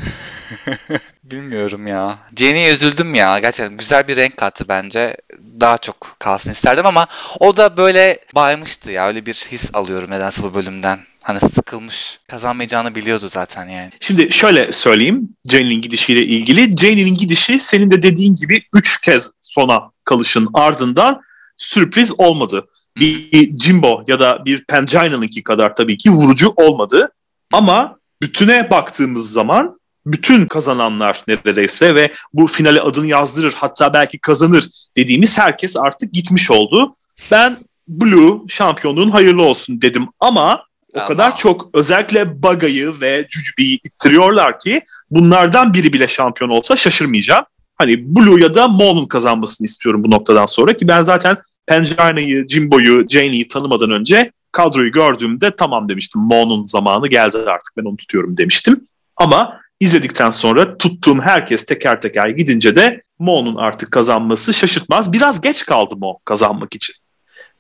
Bilmiyorum 1.25 1.87
ya. 1.87 2.19
Jenny'ye 2.37 2.73
üzüldüm 2.73 3.15
ya. 3.15 3.39
Gerçekten 3.39 3.77
güzel 3.77 4.09
bir 4.09 4.17
renk 4.17 4.37
kattı 4.37 4.65
bence. 4.69 5.17
Daha 5.61 5.79
çok 5.79 6.17
kalsın 6.19 6.51
isterdim 6.51 6.87
ama 6.87 7.07
o 7.41 7.57
da 7.57 7.77
böyle 7.77 8.19
baymıştı 8.35 8.91
ya. 8.91 9.09
Öyle 9.09 9.27
bir 9.27 9.35
his 9.35 9.75
alıyorum 9.75 10.11
nedense 10.11 10.43
bu 10.43 10.55
bölümden. 10.55 10.99
Hani 11.25 11.41
sıkılmış. 11.41 12.19
Kazanmayacağını 12.29 12.95
biliyordu 12.95 13.29
zaten 13.29 13.67
yani. 13.67 13.91
Şimdi 14.01 14.33
şöyle 14.33 14.73
söyleyeyim 14.73 15.29
Jenny'nin 15.51 15.83
gidişiyle 15.83 16.27
ilgili. 16.27 16.77
Jenny'nin 16.77 17.15
gidişi 17.15 17.61
senin 17.61 17.91
de 17.91 18.03
dediğin 18.03 18.37
gibi 18.37 18.63
3 18.75 19.01
kez 19.01 19.33
sona 19.41 19.91
kalışın 20.05 20.49
ardından 20.55 21.21
sürpriz 21.57 22.21
olmadı. 22.21 22.67
Bir 22.97 23.31
Jimbo 23.59 24.05
ya 24.07 24.21
da 24.21 24.45
bir 24.45 24.65
Pangina'nınki 24.65 25.43
kadar 25.43 25.75
tabii 25.75 25.99
ki 25.99 26.11
vurucu 26.11 26.53
olmadı. 26.57 27.13
Ama 27.53 27.99
bütüne 28.23 28.71
baktığımız 28.71 29.33
zaman 29.33 29.81
bütün 30.07 30.47
kazananlar 30.47 31.23
neredeyse 31.29 31.95
ve 31.95 32.13
bu 32.33 32.47
finale 32.47 32.81
adını 32.81 33.07
yazdırır 33.07 33.53
hatta 33.57 33.95
belki 33.95 34.19
kazanır 34.19 34.69
dediğimiz 34.97 35.39
herkes 35.39 35.77
artık 35.77 36.13
gitmiş 36.13 36.51
oldu. 36.51 36.97
Ben 37.33 37.57
Blue 37.89 38.39
şampiyonluğun 38.49 39.11
hayırlı 39.11 39.43
olsun 39.43 39.83
dedim 39.83 40.07
ama 40.21 40.63
o 40.95 40.99
ama. 40.99 41.09
kadar 41.09 41.37
çok 41.37 41.69
özellikle 41.75 42.43
Baga'yı 42.43 43.01
ve 43.01 43.27
Jujube'yi 43.31 43.81
ittiriyorlar 43.85 44.61
ki 44.61 44.81
bunlardan 45.11 45.75
biri 45.75 45.93
bile 45.93 46.09
şampiyon 46.09 46.51
olsa 46.51 46.77
şaşırmayacağım. 46.77 47.45
Hani 47.75 48.17
Blue 48.17 48.43
ya 48.43 48.55
da 48.55 48.69
Mo'nun 48.69 49.07
kazanmasını 49.07 49.65
istiyorum 49.65 50.05
bu 50.05 50.11
noktadan 50.11 50.47
sonra 50.47 50.73
ki 50.77 50.89
ben 50.89 51.03
zaten 51.03 51.37
Penjaina'yı, 51.67 52.49
Jimbo'yu, 52.49 53.07
Janie'yi 53.09 53.49
tanımadan 53.49 53.91
önce 53.91 54.33
kadroyu 54.53 54.93
gördüğümde 54.93 55.57
tamam 55.57 55.89
demiştim. 55.89 56.23
Mo'nun 56.23 56.65
zamanı 56.65 57.09
geldi 57.09 57.39
artık 57.39 57.77
ben 57.77 57.85
onu 57.85 57.97
tutuyorum 57.97 58.37
demiştim. 58.37 58.81
Ama 59.17 59.61
izledikten 59.81 60.31
sonra 60.31 60.79
tuttuğum 60.79 61.21
herkes 61.21 61.65
teker 61.65 62.01
teker 62.01 62.29
gidince 62.29 62.77
de 62.77 63.01
Mo'nun 63.19 63.57
artık 63.57 63.91
kazanması 63.91 64.55
şaşırtmaz. 64.55 65.13
Biraz 65.13 65.41
geç 65.41 65.67
kaldı 65.67 65.97
Mo 65.97 66.19
kazanmak 66.25 66.75
için. 66.75 66.95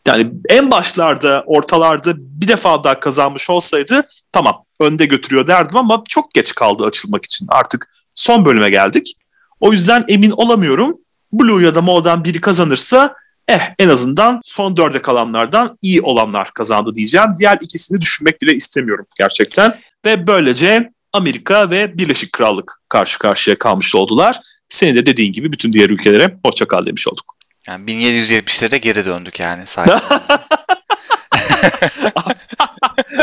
Yani 0.06 0.32
en 0.48 0.70
başlarda, 0.70 1.44
ortalarda 1.46 2.12
bir 2.16 2.48
defa 2.48 2.84
daha 2.84 3.00
kazanmış 3.00 3.50
olsaydı 3.50 4.02
tamam 4.32 4.64
önde 4.80 5.06
götürüyor 5.06 5.46
derdim 5.46 5.76
ama 5.76 6.02
çok 6.08 6.34
geç 6.34 6.54
kaldı 6.54 6.84
açılmak 6.84 7.24
için. 7.24 7.46
Artık 7.48 7.88
son 8.14 8.44
bölüme 8.44 8.70
geldik. 8.70 9.16
O 9.60 9.72
yüzden 9.72 10.04
emin 10.08 10.30
olamıyorum. 10.30 10.98
Blue 11.32 11.64
ya 11.64 11.74
da 11.74 11.82
Mo'dan 11.82 12.24
biri 12.24 12.40
kazanırsa 12.40 13.14
eh 13.48 13.74
en 13.78 13.88
azından 13.88 14.40
son 14.44 14.76
dörde 14.76 15.02
kalanlardan 15.02 15.78
iyi 15.82 16.02
olanlar 16.02 16.50
kazandı 16.54 16.94
diyeceğim. 16.94 17.28
Diğer 17.38 17.58
ikisini 17.60 18.00
düşünmek 18.00 18.42
bile 18.42 18.54
istemiyorum 18.54 19.06
gerçekten. 19.18 19.74
Ve 20.04 20.26
böylece 20.26 20.90
Amerika 21.16 21.70
ve 21.70 21.98
Birleşik 21.98 22.32
Krallık 22.32 22.80
karşı 22.88 23.18
karşıya 23.18 23.58
kalmış 23.58 23.94
oldular. 23.94 24.40
Senin 24.68 24.94
de 24.94 25.06
dediğin 25.06 25.32
gibi 25.32 25.52
bütün 25.52 25.72
diğer 25.72 25.90
ülkelere 25.90 26.36
hoşça 26.44 26.68
kal 26.68 26.86
demiş 26.86 27.08
olduk. 27.08 27.36
Yani 27.68 27.90
1770'lere 27.90 28.76
geri 28.76 29.04
döndük 29.04 29.40
yani 29.40 29.66
sadece. 29.66 29.98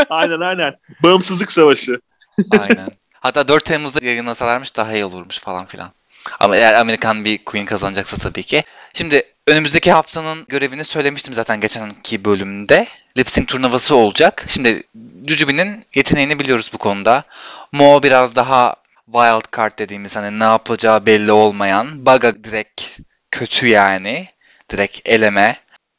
aynen 0.10 0.40
aynen. 0.40 0.74
Bağımsızlık 1.04 1.52
savaşı. 1.52 2.00
aynen. 2.60 2.90
Hatta 3.14 3.48
4 3.48 3.66
Temmuz'da 3.66 4.06
yayınlasalarmış 4.06 4.78
daha 4.78 4.94
iyi 4.94 5.06
olurmuş 5.06 5.40
falan 5.40 5.66
filan. 5.66 5.92
Ama 6.40 6.56
eğer 6.56 6.74
Amerikan 6.74 7.26
bir 7.26 7.38
Queen 7.38 7.66
kazanacaksa 7.66 8.18
tabii 8.18 8.44
ki. 8.44 8.64
Şimdi 8.94 9.24
önümüzdeki 9.48 9.92
haftanın 9.92 10.46
görevini 10.50 10.84
söylemiştim 10.84 11.34
zaten 11.34 11.60
geçenki 11.60 12.26
bölümde. 12.26 12.88
Lip 13.18 13.30
Sync 13.30 13.48
turnuvası 13.48 13.96
olacak. 13.96 14.46
Şimdi 14.48 14.84
Jujube'nin 15.28 15.86
yeteneğini 15.96 16.40
biliyoruz 16.40 16.72
bu 16.74 16.78
konuda. 16.78 17.24
Mo 17.72 18.04
biraz 18.04 18.36
daha 18.36 18.76
wild 19.06 19.58
card 19.58 19.80
dediğimiz 19.80 20.16
hani 20.16 20.40
ne 20.40 20.44
yapacağı 20.44 21.06
belli 21.06 21.32
olmayan. 21.32 22.06
Baga 22.06 22.44
direkt 22.44 23.00
kötü 23.32 23.68
yani. 23.68 24.28
Direkt 24.72 25.10
eleme, 25.10 25.56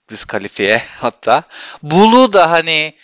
diskalifiye 0.09 0.83
hatta. 1.01 1.43
Bulu 1.83 2.33
da 2.33 2.51
hani 2.51 2.95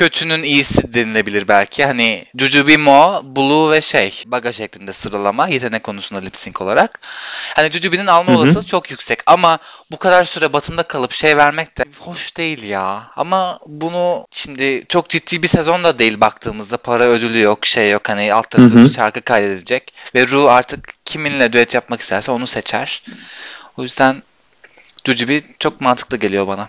kötünün 0.00 0.42
iyisi 0.42 0.94
denilebilir 0.94 1.48
belki. 1.48 1.84
Hani 1.84 2.24
Jujubimo, 2.38 3.22
Blue 3.24 3.70
ve 3.70 3.80
şey 3.80 4.22
Baga 4.26 4.52
şeklinde 4.52 4.92
sıralama 4.92 5.48
yetenek 5.48 5.82
konusunda 5.82 6.20
lip 6.20 6.36
sync 6.36 6.60
olarak. 6.60 7.00
Hani 7.54 7.70
Jujubi'nin 7.70 8.06
alma 8.06 8.36
olasılığı 8.36 8.64
çok 8.64 8.90
yüksek 8.90 9.20
ama 9.26 9.58
bu 9.90 9.96
kadar 9.96 10.24
süre 10.24 10.52
batında 10.52 10.82
kalıp 10.82 11.12
şey 11.12 11.36
vermek 11.36 11.78
de 11.78 11.84
hoş 11.98 12.36
değil 12.36 12.62
ya. 12.62 13.10
Ama 13.16 13.58
bunu 13.66 14.26
şimdi 14.30 14.84
çok 14.88 15.08
ciddi 15.08 15.42
bir 15.42 15.48
sezon 15.48 15.84
da 15.84 15.98
değil 15.98 16.20
baktığımızda 16.20 16.76
para 16.76 17.04
ödülü 17.04 17.40
yok 17.40 17.66
şey 17.66 17.90
yok 17.90 18.08
hani 18.08 18.34
alt 18.34 18.50
tarafı 18.50 18.84
bir 18.84 18.92
şarkı 18.92 19.22
kaydedecek 19.22 19.94
ve 20.14 20.26
Ru 20.26 20.48
artık 20.48 20.88
kiminle 21.04 21.52
düet 21.52 21.74
yapmak 21.74 22.00
isterse 22.00 22.32
onu 22.32 22.46
seçer. 22.46 23.04
O 23.76 23.82
yüzden 23.82 24.22
Jujubi 25.04 25.42
çok 25.58 25.80
mantıklı 25.80 26.16
geliyor 26.16 26.46
bana. 26.46 26.68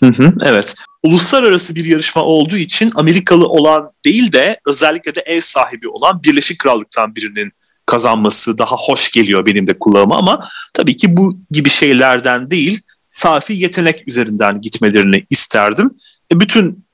Hı 0.00 0.06
hı, 0.06 0.34
evet. 0.42 0.74
Uluslararası 1.02 1.74
bir 1.74 1.84
yarışma 1.84 2.22
olduğu 2.22 2.56
için 2.56 2.92
Amerikalı 2.94 3.48
olan 3.48 3.90
değil 4.04 4.32
de 4.32 4.60
özellikle 4.66 5.14
de 5.14 5.20
ev 5.20 5.40
sahibi 5.40 5.88
olan 5.88 6.22
Birleşik 6.22 6.58
Krallık'tan 6.58 7.16
birinin 7.16 7.52
kazanması 7.86 8.58
daha 8.58 8.76
hoş 8.76 9.10
geliyor 9.10 9.46
benim 9.46 9.66
de 9.66 9.78
kulağıma 9.78 10.18
ama 10.18 10.48
tabii 10.72 10.96
ki 10.96 11.16
bu 11.16 11.38
gibi 11.50 11.70
şeylerden 11.70 12.50
değil 12.50 12.80
safi 13.08 13.52
yetenek 13.52 14.08
üzerinden 14.08 14.60
gitmelerini 14.60 15.26
isterdim. 15.30 15.90
E 16.32 16.40
bütün 16.40 16.85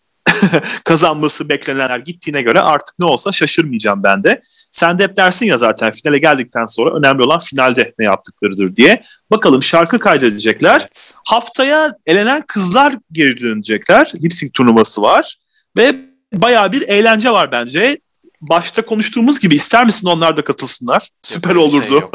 kazanması 0.85 1.49
beklenenler 1.49 1.99
gittiğine 1.99 2.43
göre 2.43 2.61
artık 2.61 2.99
ne 2.99 3.05
olsa 3.05 3.33
şaşırmayacağım 3.33 4.03
ben 4.03 4.25
de. 4.25 4.43
Sen 4.71 4.99
de 4.99 5.05
hep 5.05 5.17
dersin 5.17 5.47
ya 5.47 5.59
zaten 5.59 5.93
finale 5.93 6.19
geldikten 6.19 6.67
sonra 6.67 6.97
önemli 6.99 7.23
olan 7.23 7.41
finalde 7.41 7.95
ne 7.99 8.05
yaptıklarıdır 8.05 8.77
diye. 8.77 9.03
Bakalım 9.31 9.63
şarkı 9.63 9.99
kaydedecekler. 9.99 10.81
Evet. 10.81 11.15
Haftaya 11.25 11.97
elenen 12.07 12.43
kızlar 12.43 12.95
geri 13.13 13.41
dönecekler. 13.41 14.13
Lip 14.23 14.33
sync 14.33 14.53
turnuvası 14.53 15.03
var. 15.03 15.37
Ve 15.77 15.97
bayağı 16.33 16.73
bir 16.73 16.83
eğlence 16.83 17.31
var 17.31 17.53
bence. 17.53 17.99
Başta 18.41 18.87
konuştuğumuz 18.87 19.41
gibi 19.41 19.55
ister 19.55 19.85
misin 19.85 20.07
onlar 20.09 20.37
da 20.37 20.45
katılsınlar? 20.45 20.95
Yok, 21.03 21.11
Süper 21.23 21.55
olurdu. 21.55 22.11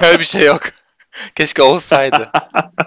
Şey 0.00 0.08
öyle 0.08 0.20
bir 0.20 0.24
şey 0.24 0.46
yok. 0.46 0.60
Keşke 1.34 1.62
olsaydı. 1.62 2.30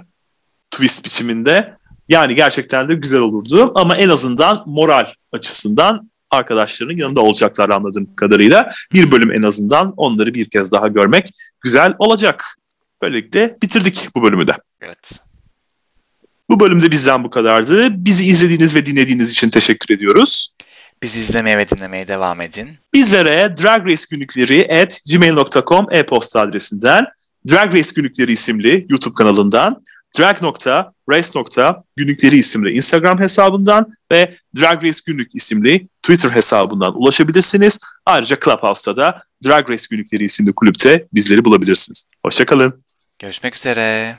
Twist 0.72 1.06
biçiminde. 1.06 1.79
Yani 2.10 2.36
gerçekten 2.36 2.90
de 2.90 2.94
güzel 2.94 3.20
olurdu 3.20 3.72
ama 3.76 3.96
en 3.96 4.10
azından 4.10 4.64
moral 4.66 5.06
açısından 5.34 6.10
arkadaşlarının 6.32 6.98
yanında 6.98 7.22
olacaklar 7.22 7.70
anladığım 7.70 8.16
kadarıyla. 8.16 8.72
Bir 8.94 9.12
bölüm 9.12 9.32
en 9.32 9.44
azından 9.44 9.94
onları 9.98 10.34
bir 10.34 10.50
kez 10.50 10.72
daha 10.72 10.88
görmek 10.88 11.34
güzel 11.62 11.94
olacak. 12.00 12.58
Böylelikle 13.02 13.58
bitirdik 13.62 14.10
bu 14.16 14.24
bölümü 14.24 14.48
de. 14.48 14.52
Evet. 14.82 15.20
Bu 16.50 16.60
bölümde 16.60 16.92
bizden 16.92 17.24
bu 17.24 17.30
kadardı. 17.30 18.06
Bizi 18.06 18.26
izlediğiniz 18.26 18.76
ve 18.76 18.86
dinlediğiniz 18.86 19.32
için 19.32 19.50
teşekkür 19.50 19.96
ediyoruz. 19.96 20.54
Bizi 21.04 21.20
izlemeye 21.20 21.58
ve 21.58 21.70
dinlemeye 21.70 22.08
devam 22.08 22.42
edin. 22.42 22.70
Bizlere 22.94 23.56
Drag 23.64 23.86
Race 23.86 24.04
günlükleri 24.12 24.82
at 24.82 25.00
gmail.com 25.12 25.88
e-posta 25.92 26.42
adresinden, 26.42 27.06
Drag 27.50 27.74
Race 27.74 27.90
günlükleri 27.96 28.32
isimli 28.32 28.86
YouTube 28.90 29.14
kanalından, 29.14 29.78
drag.race.günlükleri 30.18 32.38
isimli 32.38 32.72
Instagram 32.72 33.20
hesabından 33.20 33.94
ve 34.12 34.38
Drag 34.60 34.84
Race 34.84 35.00
Günlük 35.06 35.36
isimli 35.36 35.88
Twitter 36.04 36.30
hesabından 36.30 37.02
ulaşabilirsiniz. 37.02 37.80
Ayrıca 38.06 38.38
Clubhouse'da 38.46 38.98
da 38.98 39.24
Drag 39.46 39.70
Race 39.70 39.86
Günlükleri 39.90 40.24
isimli 40.24 40.54
kulüpte 40.54 41.08
bizleri 41.14 41.46
bulabilirsiniz. 41.46 42.06
Hoşçakalın. 42.26 42.84
Görüşmek 43.20 43.56
üzere. 43.56 44.16